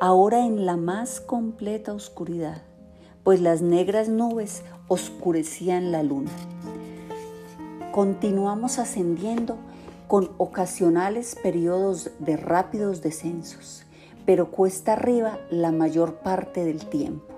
ahora 0.00 0.44
en 0.44 0.66
la 0.66 0.76
más 0.76 1.20
completa 1.20 1.92
oscuridad, 1.92 2.62
pues 3.22 3.40
las 3.40 3.62
negras 3.62 4.08
nubes 4.08 4.64
oscurecían 4.88 5.92
la 5.92 6.02
luna. 6.02 6.32
Continuamos 7.92 8.80
ascendiendo 8.80 9.58
con 10.08 10.32
ocasionales 10.38 11.36
periodos 11.40 12.10
de 12.18 12.36
rápidos 12.36 13.00
descensos 13.00 13.86
pero 14.26 14.50
cuesta 14.50 14.92
arriba 14.92 15.38
la 15.50 15.72
mayor 15.72 16.16
parte 16.16 16.64
del 16.64 16.86
tiempo. 16.86 17.34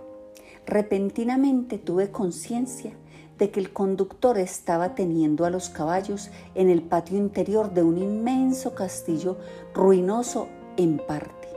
Repentinamente 0.66 1.78
tuve 1.78 2.10
conciencia 2.10 2.92
de 3.38 3.50
que 3.50 3.60
el 3.60 3.72
conductor 3.72 4.38
estaba 4.38 4.94
teniendo 4.94 5.44
a 5.44 5.50
los 5.50 5.68
caballos 5.68 6.30
en 6.54 6.70
el 6.70 6.82
patio 6.82 7.18
interior 7.18 7.72
de 7.72 7.82
un 7.82 7.98
inmenso 7.98 8.74
castillo 8.74 9.36
ruinoso 9.74 10.48
en 10.76 10.98
parte, 10.98 11.48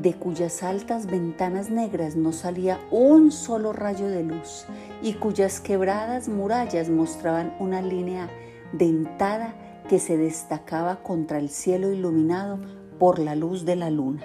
de 0.00 0.14
cuyas 0.14 0.62
altas 0.62 1.06
ventanas 1.06 1.70
negras 1.70 2.14
no 2.14 2.32
salía 2.32 2.78
un 2.90 3.32
solo 3.32 3.72
rayo 3.72 4.06
de 4.06 4.22
luz 4.22 4.66
y 5.02 5.14
cuyas 5.14 5.60
quebradas 5.60 6.28
murallas 6.28 6.88
mostraban 6.88 7.56
una 7.58 7.82
línea 7.82 8.30
dentada 8.72 9.54
que 9.88 9.98
se 9.98 10.16
destacaba 10.16 11.02
contra 11.02 11.38
el 11.38 11.48
cielo 11.48 11.90
iluminado 11.90 12.60
por 12.98 13.20
la 13.20 13.36
luz 13.36 13.64
de 13.64 13.76
la 13.76 13.90
luna. 13.90 14.24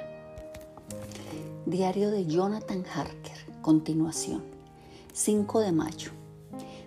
Diario 1.67 2.09
de 2.09 2.25
Jonathan 2.25 2.83
Harker, 2.85 3.37
continuación. 3.61 4.43
5 5.13 5.59
de 5.59 5.71
mayo. 5.71 6.11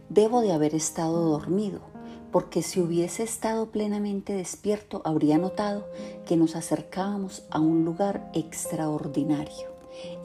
Debo 0.08 0.40
de 0.40 0.52
haber 0.52 0.74
estado 0.74 1.30
dormido, 1.30 1.80
porque 2.32 2.62
si 2.62 2.80
hubiese 2.80 3.22
estado 3.22 3.70
plenamente 3.70 4.32
despierto 4.32 5.00
habría 5.04 5.38
notado 5.38 5.86
que 6.26 6.36
nos 6.36 6.56
acercábamos 6.56 7.44
a 7.50 7.60
un 7.60 7.84
lugar 7.84 8.30
extraordinario. 8.34 9.68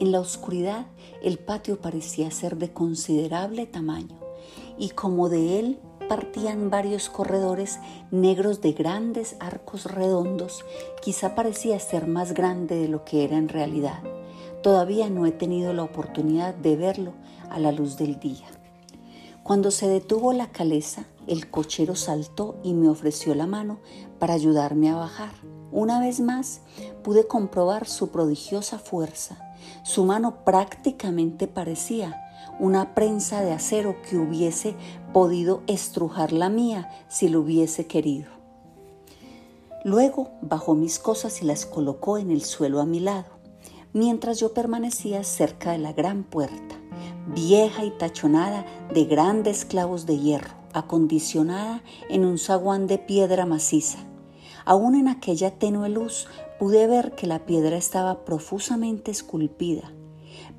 En 0.00 0.10
la 0.10 0.18
oscuridad 0.18 0.86
el 1.22 1.38
patio 1.38 1.80
parecía 1.80 2.30
ser 2.32 2.56
de 2.56 2.72
considerable 2.72 3.66
tamaño 3.66 4.18
y 4.78 4.90
como 4.90 5.28
de 5.28 5.60
él 5.60 5.78
partían 6.02 6.70
varios 6.70 7.08
corredores 7.08 7.78
negros 8.10 8.60
de 8.60 8.72
grandes 8.72 9.36
arcos 9.40 9.86
redondos, 9.86 10.64
quizá 11.00 11.34
parecía 11.34 11.78
ser 11.78 12.06
más 12.06 12.34
grande 12.34 12.76
de 12.76 12.88
lo 12.88 13.04
que 13.04 13.24
era 13.24 13.36
en 13.36 13.48
realidad. 13.48 14.02
Todavía 14.62 15.10
no 15.10 15.26
he 15.26 15.32
tenido 15.32 15.72
la 15.72 15.82
oportunidad 15.82 16.54
de 16.54 16.76
verlo 16.76 17.12
a 17.50 17.58
la 17.58 17.72
luz 17.72 17.96
del 17.96 18.20
día. 18.20 18.46
Cuando 19.42 19.72
se 19.72 19.88
detuvo 19.88 20.32
la 20.32 20.52
caleza, 20.52 21.04
el 21.26 21.50
cochero 21.50 21.96
saltó 21.96 22.56
y 22.62 22.74
me 22.74 22.88
ofreció 22.88 23.34
la 23.34 23.46
mano 23.46 23.80
para 24.20 24.34
ayudarme 24.34 24.90
a 24.90 24.96
bajar. 24.96 25.32
Una 25.72 25.98
vez 26.00 26.20
más 26.20 26.60
pude 27.02 27.26
comprobar 27.26 27.88
su 27.88 28.10
prodigiosa 28.10 28.78
fuerza. 28.78 29.54
Su 29.82 30.04
mano 30.04 30.44
prácticamente 30.44 31.48
parecía 31.48 32.21
una 32.58 32.94
prensa 32.94 33.42
de 33.42 33.52
acero 33.52 33.96
que 34.08 34.16
hubiese 34.16 34.74
podido 35.12 35.62
estrujar 35.66 36.32
la 36.32 36.48
mía 36.48 36.90
si 37.08 37.28
lo 37.28 37.40
hubiese 37.40 37.86
querido. 37.86 38.30
Luego 39.84 40.30
bajó 40.42 40.74
mis 40.74 40.98
cosas 40.98 41.42
y 41.42 41.44
las 41.44 41.66
colocó 41.66 42.18
en 42.18 42.30
el 42.30 42.42
suelo 42.42 42.80
a 42.80 42.86
mi 42.86 43.00
lado, 43.00 43.30
mientras 43.92 44.38
yo 44.38 44.54
permanecía 44.54 45.24
cerca 45.24 45.72
de 45.72 45.78
la 45.78 45.92
gran 45.92 46.22
puerta, 46.22 46.76
vieja 47.26 47.84
y 47.84 47.90
tachonada 47.90 48.64
de 48.94 49.04
grandes 49.04 49.64
clavos 49.64 50.06
de 50.06 50.18
hierro, 50.18 50.54
acondicionada 50.72 51.82
en 52.08 52.24
un 52.24 52.38
zaguán 52.38 52.86
de 52.86 52.98
piedra 52.98 53.44
maciza. 53.44 53.98
Aún 54.64 54.94
en 54.94 55.08
aquella 55.08 55.50
tenue 55.50 55.88
luz 55.88 56.28
pude 56.60 56.86
ver 56.86 57.16
que 57.16 57.26
la 57.26 57.44
piedra 57.44 57.76
estaba 57.76 58.24
profusamente 58.24 59.10
esculpida 59.10 59.92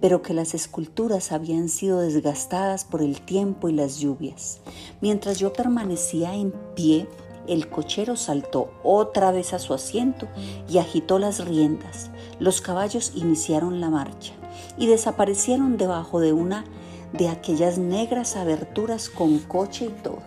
pero 0.04 0.22
que 0.22 0.34
las 0.34 0.54
esculturas 0.54 1.32
habían 1.32 1.70
sido 1.70 2.02
desgastadas 2.02 2.84
por 2.84 3.02
el 3.02 3.22
tiempo 3.22 3.70
y 3.70 3.72
las 3.72 4.00
lluvias. 4.00 4.60
Mientras 5.00 5.40
yo 5.40 5.54
permanecía 5.54 6.36
en 6.36 6.54
pie, 6.76 7.08
el 7.48 7.70
cochero 7.70 8.18
saltó 8.18 8.70
otra 8.84 9.32
vez 9.32 9.54
a 9.54 9.60
su 9.60 9.74
asiento 9.74 10.28
y 10.68 10.80
agitó 10.80 11.20
las 11.20 11.48
riendas. 11.48 12.12
Los 12.38 12.60
caballos 12.60 13.14
iniciaron 13.16 13.80
la 13.80 13.90
marcha 13.90 14.34
y 14.78 14.88
desaparecieron 14.88 15.78
debajo 15.78 16.20
de 16.20 16.34
una 16.34 16.66
de 17.14 17.30
aquellas 17.30 17.78
negras 17.78 18.36
aberturas 18.36 19.08
con 19.08 19.40
coche 19.40 19.86
y 19.86 20.02
todo. 20.04 20.20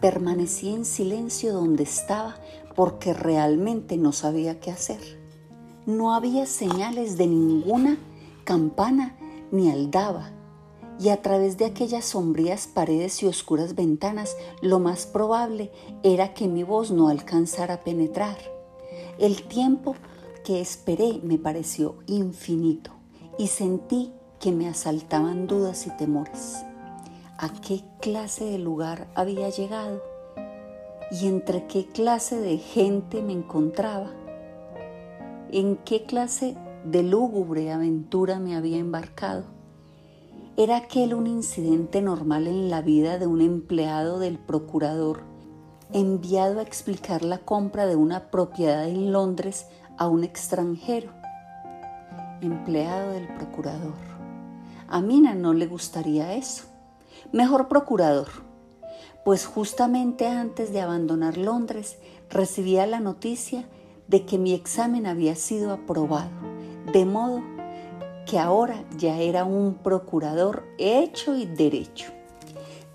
Permanecí 0.00 0.70
en 0.70 0.84
silencio 0.84 1.52
donde 1.52 1.84
estaba 1.84 2.40
porque 2.74 3.14
realmente 3.14 3.96
no 3.98 4.10
sabía 4.10 4.58
qué 4.58 4.72
hacer. 4.72 5.19
No 5.90 6.14
había 6.14 6.46
señales 6.46 7.16
de 7.16 7.26
ninguna 7.26 7.98
campana 8.44 9.16
ni 9.50 9.72
aldaba, 9.72 10.30
y 11.00 11.08
a 11.08 11.20
través 11.20 11.58
de 11.58 11.64
aquellas 11.64 12.04
sombrías 12.04 12.68
paredes 12.68 13.20
y 13.24 13.26
oscuras 13.26 13.74
ventanas 13.74 14.36
lo 14.62 14.78
más 14.78 15.06
probable 15.06 15.72
era 16.04 16.32
que 16.32 16.46
mi 16.46 16.62
voz 16.62 16.92
no 16.92 17.08
alcanzara 17.08 17.74
a 17.74 17.80
penetrar. 17.80 18.38
El 19.18 19.42
tiempo 19.48 19.96
que 20.44 20.60
esperé 20.60 21.18
me 21.24 21.38
pareció 21.38 21.96
infinito 22.06 22.92
y 23.36 23.48
sentí 23.48 24.12
que 24.38 24.52
me 24.52 24.68
asaltaban 24.68 25.48
dudas 25.48 25.88
y 25.88 25.90
temores. 25.96 26.58
¿A 27.36 27.48
qué 27.48 27.82
clase 28.00 28.44
de 28.44 28.58
lugar 28.58 29.08
había 29.16 29.50
llegado? 29.50 30.00
¿Y 31.10 31.26
entre 31.26 31.66
qué 31.66 31.88
clase 31.88 32.38
de 32.38 32.58
gente 32.58 33.22
me 33.22 33.32
encontraba? 33.32 34.12
¿En 35.52 35.78
qué 35.78 36.04
clase 36.04 36.56
de 36.84 37.02
lúgubre 37.02 37.72
aventura 37.72 38.38
me 38.38 38.54
había 38.54 38.78
embarcado? 38.78 39.42
¿Era 40.56 40.76
aquel 40.76 41.12
un 41.12 41.26
incidente 41.26 42.00
normal 42.00 42.46
en 42.46 42.70
la 42.70 42.82
vida 42.82 43.18
de 43.18 43.26
un 43.26 43.40
empleado 43.40 44.20
del 44.20 44.38
procurador 44.38 45.22
enviado 45.92 46.60
a 46.60 46.62
explicar 46.62 47.24
la 47.24 47.38
compra 47.38 47.86
de 47.86 47.96
una 47.96 48.30
propiedad 48.30 48.88
en 48.88 49.10
Londres 49.10 49.66
a 49.98 50.06
un 50.06 50.22
extranjero? 50.22 51.10
Empleado 52.40 53.10
del 53.10 53.26
procurador. 53.34 53.98
A 54.86 55.00
Mina 55.00 55.34
no 55.34 55.52
le 55.52 55.66
gustaría 55.66 56.34
eso. 56.34 56.66
Mejor 57.32 57.66
procurador, 57.66 58.28
pues 59.24 59.46
justamente 59.46 60.28
antes 60.28 60.72
de 60.72 60.80
abandonar 60.80 61.36
Londres 61.36 61.98
recibía 62.28 62.86
la 62.86 63.00
noticia 63.00 63.64
de 64.10 64.26
que 64.26 64.38
mi 64.38 64.52
examen 64.54 65.06
había 65.06 65.36
sido 65.36 65.72
aprobado, 65.72 66.30
de 66.92 67.04
modo 67.04 67.42
que 68.26 68.40
ahora 68.40 68.84
ya 68.98 69.18
era 69.18 69.44
un 69.44 69.74
procurador 69.74 70.64
hecho 70.78 71.36
y 71.36 71.46
derecho. 71.46 72.10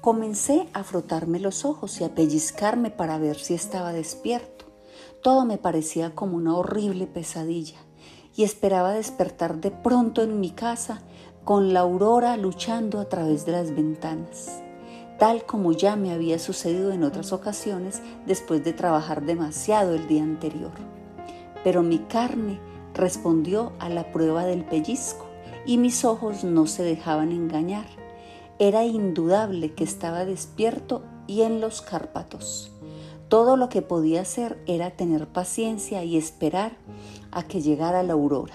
Comencé 0.02 0.68
a 0.74 0.84
frotarme 0.84 1.40
los 1.40 1.64
ojos 1.64 2.02
y 2.02 2.04
a 2.04 2.14
pellizcarme 2.14 2.92
para 2.92 3.18
ver 3.18 3.38
si 3.38 3.54
estaba 3.54 3.94
despierto. 3.94 4.66
Todo 5.24 5.46
me 5.46 5.58
parecía 5.58 6.14
como 6.14 6.36
una 6.36 6.56
horrible 6.56 7.08
pesadilla 7.08 7.80
y 8.36 8.44
esperaba 8.44 8.92
despertar 8.92 9.62
de 9.62 9.72
pronto 9.72 10.22
en 10.22 10.42
mi 10.42 10.52
casa 10.52 11.02
con 11.46 11.74
la 11.74 11.80
aurora 11.80 12.36
luchando 12.36 13.00
a 13.00 13.08
través 13.08 13.46
de 13.46 13.54
las 13.54 13.74
ventanas, 13.74 14.62
tal 15.18 15.46
como 15.46 15.72
ya 15.72 15.96
me 15.96 16.12
había 16.12 16.40
sucedido 16.40 16.92
en 16.92 17.04
otras 17.04 17.32
ocasiones 17.32 18.02
después 18.26 18.66
de 18.66 18.74
trabajar 18.74 19.24
demasiado 19.26 19.94
el 19.94 20.08
día 20.08 20.24
anterior. 20.24 20.95
Pero 21.66 21.82
mi 21.82 21.98
carne 21.98 22.60
respondió 22.94 23.72
a 23.80 23.90
la 23.90 24.12
prueba 24.12 24.46
del 24.46 24.64
pellizco 24.64 25.26
y 25.66 25.80
mis 25.80 26.06
ojos 26.06 26.44
no 26.44 26.68
se 26.68 26.84
dejaban 26.84 27.32
engañar. 27.32 27.88
Era 28.60 28.86
indudable 28.86 29.74
que 29.74 29.84
estaba 29.84 30.26
despierto 30.26 31.02
y 31.26 31.42
en 31.42 31.62
los 31.62 31.82
Cárpatos. 31.82 32.72
Todo 33.30 33.58
lo 33.58 33.70
que 33.70 33.82
podía 33.82 34.22
hacer 34.22 34.62
era 34.68 34.92
tener 34.92 35.28
paciencia 35.28 36.04
y 36.04 36.18
esperar 36.18 36.78
a 37.32 37.42
que 37.42 37.62
llegara 37.62 38.04
la 38.04 38.14
aurora. 38.14 38.54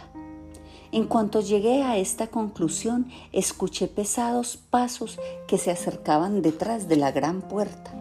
En 0.92 1.08
cuanto 1.08 1.40
llegué 1.40 1.82
a 1.82 1.98
esta 1.98 2.28
conclusión, 2.28 3.08
escuché 3.32 3.88
pesados 3.88 4.56
pasos 4.56 5.18
que 5.48 5.58
se 5.58 5.72
acercaban 5.72 6.42
detrás 6.42 6.86
de 6.86 6.94
la 6.94 7.10
gran 7.10 7.42
puerta 7.42 7.92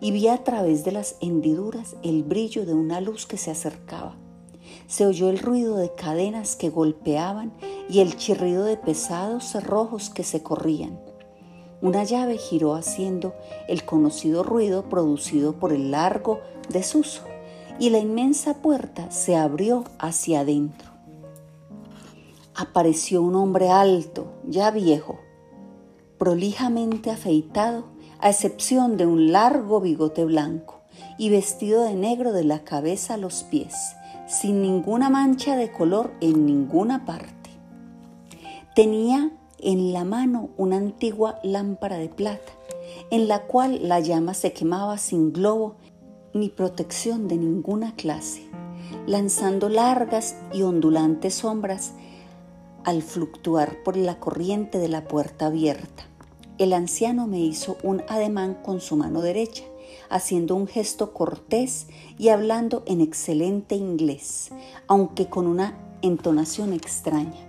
y 0.00 0.10
vi 0.10 0.26
a 0.26 0.42
través 0.42 0.84
de 0.84 0.90
las 0.90 1.14
hendiduras 1.20 1.94
el 2.02 2.24
brillo 2.24 2.66
de 2.66 2.74
una 2.74 3.00
luz 3.00 3.26
que 3.26 3.36
se 3.36 3.52
acercaba. 3.52 4.16
Se 4.86 5.06
oyó 5.06 5.30
el 5.30 5.38
ruido 5.38 5.76
de 5.76 5.92
cadenas 5.94 6.56
que 6.56 6.70
golpeaban 6.70 7.52
y 7.88 8.00
el 8.00 8.16
chirrido 8.16 8.64
de 8.64 8.76
pesados 8.76 9.44
cerrojos 9.44 10.10
que 10.10 10.24
se 10.24 10.42
corrían. 10.42 11.00
Una 11.82 12.04
llave 12.04 12.38
giró 12.38 12.74
haciendo 12.74 13.34
el 13.68 13.84
conocido 13.84 14.42
ruido 14.42 14.88
producido 14.88 15.54
por 15.58 15.72
el 15.72 15.90
largo 15.90 16.40
desuso 16.68 17.22
y 17.78 17.90
la 17.90 17.98
inmensa 17.98 18.62
puerta 18.62 19.10
se 19.10 19.36
abrió 19.36 19.84
hacia 19.98 20.40
adentro 20.40 20.96
apareció 22.56 23.22
un 23.22 23.36
hombre 23.36 23.68
alto, 23.68 24.32
ya 24.44 24.70
viejo, 24.70 25.18
prolijamente 26.18 27.10
afeitado, 27.10 27.84
a 28.18 28.30
excepción 28.30 28.96
de 28.96 29.04
un 29.04 29.30
largo 29.30 29.80
bigote 29.80 30.24
blanco, 30.24 30.80
y 31.18 31.28
vestido 31.28 31.84
de 31.84 31.94
negro 31.94 32.32
de 32.32 32.44
la 32.44 32.64
cabeza 32.64 33.14
a 33.14 33.18
los 33.18 33.42
pies, 33.44 33.74
sin 34.26 34.62
ninguna 34.62 35.08
mancha 35.08 35.56
de 35.56 35.70
color 35.70 36.12
en 36.20 36.46
ninguna 36.46 37.04
parte. 37.04 37.50
Tenía 38.74 39.30
en 39.58 39.92
la 39.92 40.04
mano 40.04 40.50
una 40.56 40.76
antigua 40.76 41.38
lámpara 41.42 41.96
de 41.96 42.08
plata, 42.08 42.52
en 43.10 43.28
la 43.28 43.42
cual 43.46 43.88
la 43.88 44.00
llama 44.00 44.34
se 44.34 44.52
quemaba 44.52 44.98
sin 44.98 45.32
globo 45.32 45.76
ni 46.34 46.48
protección 46.48 47.28
de 47.28 47.36
ninguna 47.36 47.94
clase, 47.94 48.42
lanzando 49.06 49.68
largas 49.68 50.36
y 50.52 50.62
ondulantes 50.62 51.34
sombras 51.36 51.94
al 52.84 53.02
fluctuar 53.02 53.82
por 53.82 53.96
la 53.96 54.20
corriente 54.20 54.78
de 54.78 54.88
la 54.88 55.08
puerta 55.08 55.46
abierta. 55.46 56.04
El 56.58 56.72
anciano 56.72 57.26
me 57.26 57.40
hizo 57.40 57.76
un 57.82 58.02
ademán 58.08 58.54
con 58.54 58.80
su 58.80 58.96
mano 58.96 59.22
derecha, 59.22 59.64
haciendo 60.08 60.54
un 60.54 60.66
gesto 60.66 61.12
cortés 61.12 61.86
y 62.18 62.28
hablando 62.28 62.82
en 62.86 63.00
excelente 63.00 63.74
inglés, 63.74 64.50
aunque 64.86 65.28
con 65.28 65.46
una 65.46 65.76
entonación 66.02 66.72
extraña. 66.72 67.46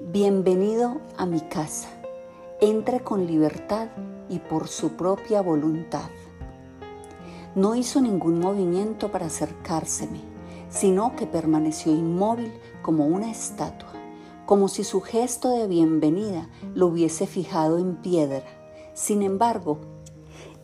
Bienvenido 0.00 1.00
a 1.16 1.26
mi 1.26 1.40
casa. 1.40 1.88
Entre 2.60 3.00
con 3.00 3.26
libertad 3.26 3.88
y 4.28 4.38
por 4.38 4.68
su 4.68 4.90
propia 4.92 5.42
voluntad. 5.42 6.10
No 7.54 7.74
hizo 7.74 8.00
ningún 8.00 8.40
movimiento 8.40 9.10
para 9.10 9.26
acercárseme, 9.26 10.20
sino 10.68 11.16
que 11.16 11.26
permaneció 11.26 11.92
inmóvil 11.92 12.52
como 12.82 13.06
una 13.06 13.30
estatua 13.30 13.96
como 14.46 14.68
si 14.68 14.84
su 14.84 15.00
gesto 15.00 15.50
de 15.50 15.66
bienvenida 15.66 16.48
lo 16.72 16.86
hubiese 16.86 17.26
fijado 17.26 17.78
en 17.78 17.96
piedra. 17.96 18.44
Sin 18.94 19.22
embargo, 19.22 19.78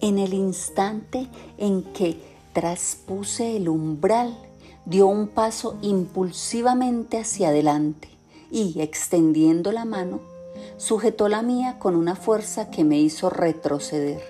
en 0.03 0.19
el 0.19 0.35
instante 0.35 1.29
en 1.57 1.83
que 1.83 2.21
traspuse 2.53 3.57
el 3.57 3.71
umbral, 3.71 4.37
dio 4.85 5.07
un 5.07 5.29
paso 5.29 5.79
impulsivamente 5.81 7.19
hacia 7.19 7.49
adelante 7.49 8.09
y, 8.51 8.83
extendiendo 8.83 9.73
la 9.73 9.87
mano, 9.87 10.21
sujetó 10.77 11.31
la 11.31 11.41
mía 11.41 11.79
con 11.79 11.97
una 11.97 12.17
fuerza 12.17 12.71
que 12.71 12.85
me 12.85 12.99
hizo 12.99 13.31
retroceder, 13.31 14.21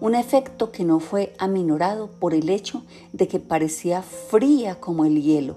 un 0.00 0.16
efecto 0.16 0.72
que 0.72 0.82
no 0.82 0.98
fue 0.98 1.32
aminorado 1.38 2.08
por 2.08 2.34
el 2.34 2.48
hecho 2.48 2.82
de 3.12 3.28
que 3.28 3.38
parecía 3.38 4.02
fría 4.02 4.80
como 4.80 5.04
el 5.04 5.22
hielo 5.22 5.56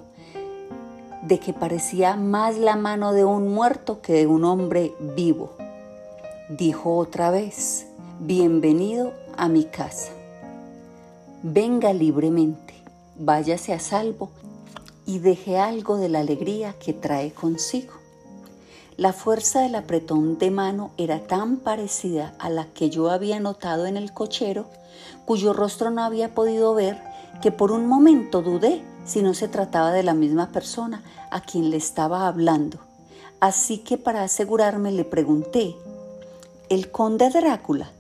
de 1.26 1.40
que 1.40 1.54
parecía 1.54 2.16
más 2.16 2.58
la 2.58 2.76
mano 2.76 3.12
de 3.12 3.26
un 3.26 3.48
muerto 3.48 4.00
que 4.02 4.14
de 4.14 4.28
un 4.28 4.44
hombre 4.44 4.94
vivo. 5.16 5.54
Dijo 6.50 6.98
otra 6.98 7.32
vez, 7.32 7.88
bienvenido 8.20 9.12
a 9.38 9.48
mi 9.48 9.66
casa. 9.66 10.12
Venga 11.44 11.94
libremente, 11.94 12.74
váyase 13.18 13.74
a 13.74 13.80
salvo 13.80 14.32
y 15.06 15.20
deje 15.20 15.58
algo 15.60 15.98
de 15.98 16.10
la 16.10 16.20
alegría 16.20 16.74
que 16.80 16.94
trae 16.94 17.32
consigo. 17.32 17.94
La 18.98 19.14
fuerza 19.14 19.62
del 19.62 19.76
apretón 19.76 20.38
de 20.38 20.52
mano 20.52 20.92
era 20.98 21.20
tan 21.20 21.58
parecida 21.58 22.34
a 22.40 22.50
la 22.50 22.66
que 22.68 22.90
yo 22.90 23.10
había 23.10 23.40
notado 23.40 23.86
en 23.86 23.98
el 23.98 24.14
cochero, 24.14 24.66
cuyo 25.26 25.54
rostro 25.54 25.92
no 25.92 26.02
había 26.04 26.34
podido 26.34 26.74
ver, 26.74 27.02
que 27.42 27.52
por 27.52 27.72
un 27.72 27.88
momento 27.88 28.42
dudé 28.42 28.82
si 29.04 29.22
no 29.22 29.34
se 29.34 29.48
trataba 29.48 29.92
de 29.92 30.04
la 30.04 30.14
misma 30.14 30.52
persona 30.52 31.04
a 31.30 31.42
quien 31.42 31.70
le 31.70 31.78
estaba 31.78 32.28
hablando. 32.28 32.80
Así 33.40 33.80
que 33.80 33.98
para 33.98 34.24
asegurarme 34.24 34.92
le 34.92 35.04
pregunté, 35.04 35.76
¿el 36.70 36.90
conde 36.90 37.30
Drácula? 37.30 37.92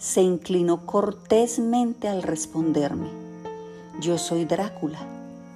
Se 0.00 0.22
inclinó 0.22 0.86
cortésmente 0.86 2.08
al 2.08 2.22
responderme, 2.22 3.08
yo 4.00 4.16
soy 4.16 4.46
Drácula 4.46 4.98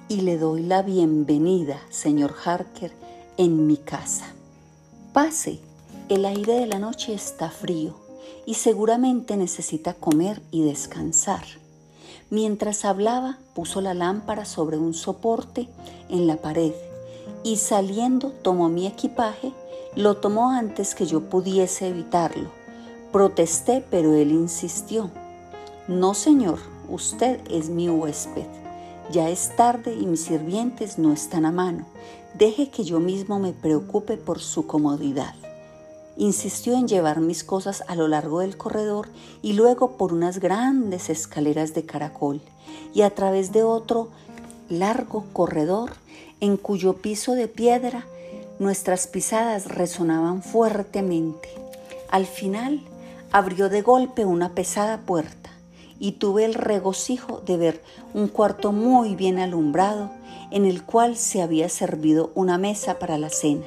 y 0.07 0.21
le 0.21 0.37
doy 0.37 0.61
la 0.61 0.83
bienvenida, 0.83 1.81
señor 1.89 2.35
Harker, 2.45 2.91
en 3.37 3.65
mi 3.65 3.77
casa. 3.77 4.27
Pase, 5.13 5.57
el 6.09 6.25
aire 6.25 6.59
de 6.59 6.67
la 6.67 6.77
noche 6.77 7.15
está 7.15 7.49
frío 7.49 7.95
y 8.45 8.53
seguramente 8.53 9.35
necesita 9.35 9.95
comer 9.95 10.43
y 10.51 10.61
descansar. 10.61 11.43
Mientras 12.29 12.85
hablaba, 12.85 13.39
puso 13.55 13.81
la 13.81 13.95
lámpara 13.95 14.45
sobre 14.45 14.77
un 14.77 14.93
soporte 14.93 15.67
en 16.07 16.27
la 16.27 16.37
pared 16.37 16.73
y 17.43 17.55
saliendo 17.55 18.29
tomó 18.29 18.69
mi 18.69 18.85
equipaje, 18.85 19.53
lo 19.95 20.17
tomó 20.17 20.51
antes 20.51 20.93
que 20.93 21.07
yo 21.07 21.31
pudiese 21.31 21.87
evitarlo. 21.87 22.64
Protesté, 23.15 23.81
pero 23.89 24.13
él 24.13 24.33
insistió. 24.33 25.09
No, 25.87 26.13
señor, 26.13 26.59
usted 26.89 27.39
es 27.49 27.69
mi 27.69 27.87
huésped. 27.87 28.43
Ya 29.09 29.29
es 29.29 29.55
tarde 29.55 29.95
y 29.95 30.05
mis 30.05 30.25
sirvientes 30.25 30.99
no 30.99 31.13
están 31.13 31.45
a 31.45 31.53
mano. 31.53 31.85
Deje 32.33 32.69
que 32.69 32.83
yo 32.83 32.99
mismo 32.99 33.39
me 33.39 33.53
preocupe 33.53 34.17
por 34.17 34.41
su 34.41 34.67
comodidad. 34.67 35.33
Insistió 36.17 36.73
en 36.73 36.89
llevar 36.89 37.21
mis 37.21 37.45
cosas 37.45 37.85
a 37.87 37.95
lo 37.95 38.09
largo 38.09 38.41
del 38.41 38.57
corredor 38.57 39.07
y 39.41 39.53
luego 39.53 39.91
por 39.91 40.11
unas 40.11 40.39
grandes 40.39 41.09
escaleras 41.09 41.73
de 41.73 41.85
caracol 41.85 42.41
y 42.93 43.03
a 43.03 43.11
través 43.11 43.53
de 43.53 43.63
otro 43.63 44.09
largo 44.67 45.23
corredor 45.31 45.93
en 46.41 46.57
cuyo 46.57 46.97
piso 46.97 47.31
de 47.31 47.47
piedra 47.47 48.05
nuestras 48.59 49.07
pisadas 49.07 49.69
resonaban 49.69 50.43
fuertemente. 50.43 51.47
Al 52.09 52.25
final 52.25 52.81
abrió 53.35 53.67
de 53.67 53.81
golpe 53.81 54.23
una 54.23 54.55
pesada 54.55 55.01
puerta 55.01 55.49
y 55.99 56.13
tuve 56.13 56.45
el 56.45 56.53
regocijo 56.53 57.41
de 57.45 57.57
ver 57.57 57.81
un 58.13 58.29
cuarto 58.29 58.71
muy 58.71 59.13
bien 59.17 59.39
alumbrado 59.39 60.09
en 60.51 60.65
el 60.65 60.83
cual 60.83 61.17
se 61.17 61.41
había 61.41 61.67
servido 61.67 62.31
una 62.33 62.57
mesa 62.57 62.97
para 62.97 63.17
la 63.17 63.29
cena 63.29 63.65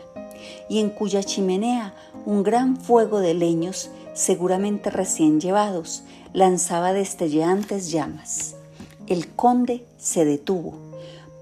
y 0.70 0.78
en 0.78 0.88
cuya 0.88 1.22
chimenea 1.22 1.92
un 2.24 2.44
gran 2.44 2.78
fuego 2.78 3.20
de 3.20 3.34
leños, 3.34 3.90
seguramente 4.14 4.88
recién 4.88 5.38
llevados, 5.38 6.02
lanzaba 6.32 6.94
destellantes 6.94 7.90
llamas. 7.90 8.54
El 9.06 9.28
conde 9.28 9.84
se 9.98 10.24
detuvo, 10.24 10.72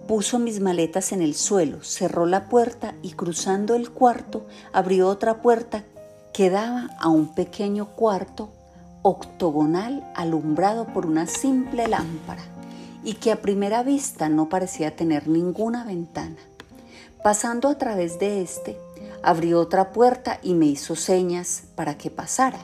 puso 0.08 0.40
mis 0.40 0.58
maletas 0.58 1.12
en 1.12 1.22
el 1.22 1.36
suelo, 1.36 1.84
cerró 1.84 2.26
la 2.26 2.48
puerta 2.48 2.96
y 3.02 3.12
cruzando 3.12 3.76
el 3.76 3.90
cuarto 3.90 4.44
abrió 4.72 5.06
otra 5.06 5.42
puerta 5.42 5.84
que 6.36 6.50
daba 6.50 6.90
a 7.00 7.08
un 7.08 7.28
pequeño 7.28 7.86
cuarto 7.96 8.50
octogonal 9.00 10.06
alumbrado 10.14 10.84
por 10.84 11.06
una 11.06 11.26
simple 11.26 11.88
lámpara 11.88 12.42
y 13.02 13.14
que 13.14 13.32
a 13.32 13.40
primera 13.40 13.82
vista 13.82 14.28
no 14.28 14.50
parecía 14.50 14.94
tener 14.94 15.28
ninguna 15.28 15.82
ventana. 15.84 16.36
Pasando 17.22 17.70
a 17.70 17.78
través 17.78 18.18
de 18.18 18.42
este, 18.42 18.78
abrió 19.22 19.60
otra 19.60 19.92
puerta 19.92 20.38
y 20.42 20.52
me 20.52 20.66
hizo 20.66 20.94
señas 20.94 21.62
para 21.74 21.96
que 21.96 22.10
pasara. 22.10 22.58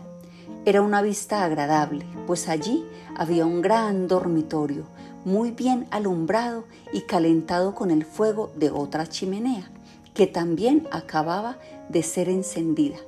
Era 0.67 0.83
una 0.83 1.01
vista 1.01 1.43
agradable, 1.43 2.05
pues 2.27 2.51
allí 2.51 2.85
había 3.17 3.47
un 3.47 3.63
gran 3.63 4.07
dormitorio, 4.07 4.85
muy 5.25 5.51
bien 5.51 5.87
alumbrado 5.91 6.65
y 6.93 7.07
calentado 7.07 7.75
con 7.75 7.91
el 7.91 8.05
fuego 8.05 8.53
de 8.55 8.71
otra 8.71 9.07
chimenea, 9.07 9.71
que 10.13 10.27
también 10.27 10.87
acababa 10.91 11.57
de 11.89 12.03
ser 12.03 12.29
encendida, 12.29 12.99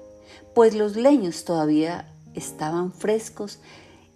pues 0.55 0.75
los 0.75 0.97
leños 0.97 1.45
todavía 1.45 2.07
estaban 2.35 2.93
frescos 2.93 3.61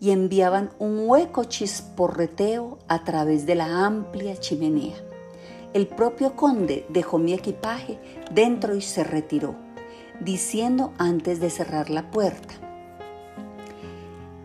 y 0.01 0.11
enviaban 0.11 0.71
un 0.79 1.09
hueco 1.09 1.45
chisporreteo 1.45 2.79
a 2.89 3.05
través 3.05 3.47
de 3.47 3.57
la 3.57 3.85
amplia 3.85 4.37
chimenea. 4.37 4.97
El 5.75 5.87
propio 5.87 6.37
conde 6.37 6.87
dejó 6.89 7.19
mi 7.19 7.35
equipaje 7.35 7.99
dentro 8.33 8.75
y 8.75 8.81
se 8.81 9.05
retiró, 9.05 9.57
diciendo 10.21 10.93
antes 10.99 11.41
de 11.41 11.51
cerrar 11.51 11.91
la 11.91 12.11
puerta, 12.11 12.55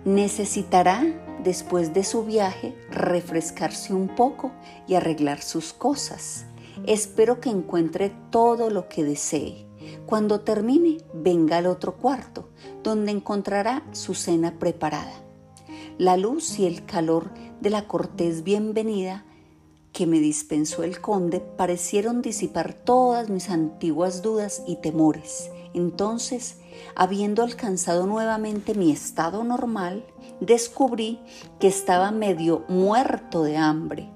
necesitará 0.05 1.03
después 1.43 1.93
de 1.93 2.03
su 2.03 2.25
viaje 2.25 2.75
refrescarse 2.89 3.93
un 3.93 4.07
poco 4.09 4.51
y 4.87 4.95
arreglar 4.95 5.41
sus 5.41 5.73
cosas. 5.73 6.45
Espero 6.85 7.39
que 7.39 7.49
encuentre 7.49 8.11
todo 8.31 8.69
lo 8.69 8.89
que 8.89 9.03
desee. 9.03 9.62
Cuando 10.05 10.41
termine, 10.41 10.97
venga 11.13 11.57
al 11.57 11.67
otro 11.67 11.97
cuarto, 11.97 12.49
donde 12.83 13.11
encontrará 13.11 13.83
su 13.91 14.13
cena 14.13 14.59
preparada. 14.59 15.23
La 15.97 16.17
luz 16.17 16.59
y 16.59 16.65
el 16.65 16.85
calor 16.85 17.31
de 17.61 17.69
la 17.69 17.87
cortés 17.87 18.43
bienvenida 18.43 19.25
que 19.93 20.07
me 20.07 20.19
dispensó 20.19 20.83
el 20.83 20.99
conde 20.99 21.39
parecieron 21.39 22.21
disipar 22.21 22.73
todas 22.73 23.29
mis 23.29 23.49
antiguas 23.49 24.23
dudas 24.23 24.63
y 24.67 24.77
temores. 24.77 25.51
Entonces, 25.73 26.57
habiendo 26.95 27.43
alcanzado 27.43 28.07
nuevamente 28.07 28.73
mi 28.73 28.91
estado 28.91 29.43
normal, 29.43 30.03
descubrí 30.39 31.19
que 31.59 31.67
estaba 31.67 32.11
medio 32.11 32.63
muerto 32.67 33.43
de 33.43 33.57
hambre. 33.57 34.09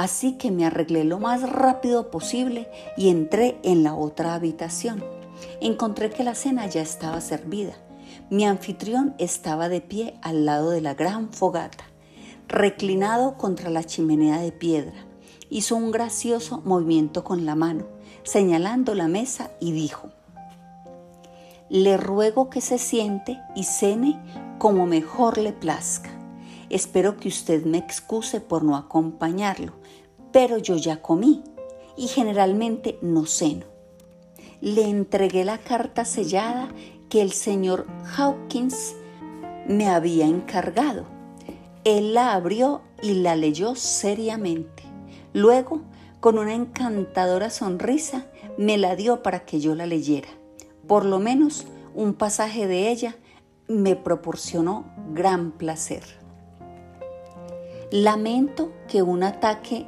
Así 0.00 0.38
que 0.38 0.50
me 0.50 0.64
arreglé 0.64 1.04
lo 1.04 1.18
más 1.18 1.42
rápido 1.42 2.10
posible 2.10 2.70
y 2.96 3.10
entré 3.10 3.58
en 3.62 3.82
la 3.82 3.94
otra 3.94 4.32
habitación. 4.32 5.04
Encontré 5.60 6.08
que 6.08 6.24
la 6.24 6.34
cena 6.34 6.66
ya 6.66 6.80
estaba 6.80 7.20
servida. 7.20 7.74
Mi 8.30 8.46
anfitrión 8.46 9.14
estaba 9.18 9.68
de 9.68 9.82
pie 9.82 10.14
al 10.22 10.46
lado 10.46 10.70
de 10.70 10.80
la 10.80 10.94
gran 10.94 11.30
fogata, 11.34 11.84
reclinado 12.48 13.36
contra 13.36 13.68
la 13.68 13.84
chimenea 13.84 14.40
de 14.40 14.52
piedra 14.52 15.10
hizo 15.50 15.76
un 15.76 15.90
gracioso 15.90 16.62
movimiento 16.64 17.24
con 17.24 17.44
la 17.44 17.54
mano, 17.54 17.84
señalando 18.22 18.94
la 18.94 19.08
mesa 19.08 19.50
y 19.60 19.72
dijo, 19.72 20.08
Le 21.68 21.96
ruego 21.98 22.48
que 22.48 22.60
se 22.60 22.78
siente 22.78 23.38
y 23.54 23.64
cene 23.64 24.18
como 24.58 24.86
mejor 24.86 25.36
le 25.36 25.52
plazca. 25.52 26.10
Espero 26.70 27.16
que 27.16 27.28
usted 27.28 27.64
me 27.64 27.78
excuse 27.78 28.40
por 28.40 28.62
no 28.62 28.76
acompañarlo, 28.76 29.79
pero 30.32 30.58
yo 30.58 30.76
ya 30.76 31.02
comí 31.02 31.42
y 31.96 32.08
generalmente 32.08 32.98
no 33.02 33.26
ceno. 33.26 33.66
Le 34.60 34.88
entregué 34.88 35.44
la 35.44 35.58
carta 35.58 36.04
sellada 36.04 36.68
que 37.08 37.22
el 37.22 37.32
señor 37.32 37.86
Hawkins 38.16 38.94
me 39.66 39.88
había 39.88 40.26
encargado. 40.26 41.04
Él 41.84 42.14
la 42.14 42.34
abrió 42.34 42.82
y 43.02 43.14
la 43.14 43.36
leyó 43.36 43.74
seriamente. 43.74 44.82
Luego, 45.32 45.82
con 46.20 46.38
una 46.38 46.54
encantadora 46.54 47.50
sonrisa, 47.50 48.26
me 48.58 48.76
la 48.78 48.96
dio 48.96 49.22
para 49.22 49.44
que 49.46 49.60
yo 49.60 49.74
la 49.74 49.86
leyera. 49.86 50.28
Por 50.86 51.04
lo 51.04 51.18
menos 51.18 51.66
un 51.94 52.14
pasaje 52.14 52.66
de 52.66 52.90
ella 52.90 53.16
me 53.68 53.96
proporcionó 53.96 54.84
gran 55.14 55.52
placer. 55.52 56.02
Lamento 57.90 58.72
que 58.88 59.02
un 59.02 59.22
ataque 59.22 59.86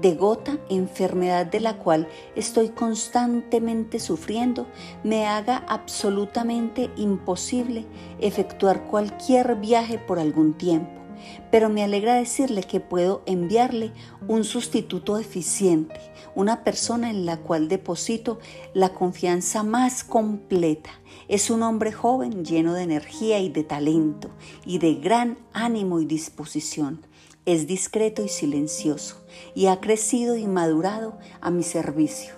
de 0.00 0.14
gota, 0.14 0.58
enfermedad 0.68 1.46
de 1.46 1.60
la 1.60 1.78
cual 1.78 2.08
estoy 2.36 2.70
constantemente 2.70 3.98
sufriendo, 3.98 4.66
me 5.02 5.26
haga 5.26 5.64
absolutamente 5.68 6.90
imposible 6.96 7.86
efectuar 8.20 8.84
cualquier 8.84 9.56
viaje 9.56 9.98
por 9.98 10.18
algún 10.18 10.54
tiempo 10.54 11.04
pero 11.50 11.68
me 11.68 11.82
alegra 11.82 12.14
decirle 12.14 12.62
que 12.62 12.80
puedo 12.80 13.22
enviarle 13.26 13.92
un 14.28 14.44
sustituto 14.44 15.18
eficiente, 15.18 16.00
una 16.34 16.64
persona 16.64 17.10
en 17.10 17.26
la 17.26 17.38
cual 17.38 17.68
deposito 17.68 18.38
la 18.72 18.90
confianza 18.90 19.62
más 19.62 20.04
completa. 20.04 20.90
Es 21.28 21.50
un 21.50 21.62
hombre 21.62 21.92
joven 21.92 22.44
lleno 22.44 22.74
de 22.74 22.82
energía 22.82 23.38
y 23.40 23.48
de 23.48 23.64
talento 23.64 24.30
y 24.66 24.78
de 24.78 24.94
gran 24.94 25.38
ánimo 25.52 26.00
y 26.00 26.06
disposición. 26.06 27.06
Es 27.46 27.66
discreto 27.66 28.22
y 28.22 28.28
silencioso 28.28 29.16
y 29.54 29.66
ha 29.66 29.80
crecido 29.80 30.36
y 30.36 30.46
madurado 30.46 31.18
a 31.42 31.50
mi 31.50 31.62
servicio. 31.62 32.34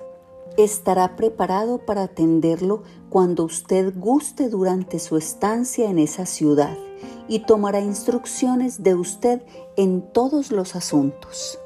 Estará 0.56 1.14
preparado 1.14 1.78
para 1.78 2.04
atenderlo 2.04 2.82
cuando 3.08 3.44
usted 3.44 3.92
guste 3.96 4.48
durante 4.48 4.98
su 4.98 5.16
estancia 5.16 5.88
en 5.88 6.00
esa 6.00 6.26
ciudad 6.26 6.76
y 7.28 7.40
tomará 7.40 7.80
instrucciones 7.80 8.82
de 8.82 8.94
usted 8.94 9.42
en 9.76 10.02
todos 10.12 10.50
los 10.50 10.74
asuntos. 10.74 11.58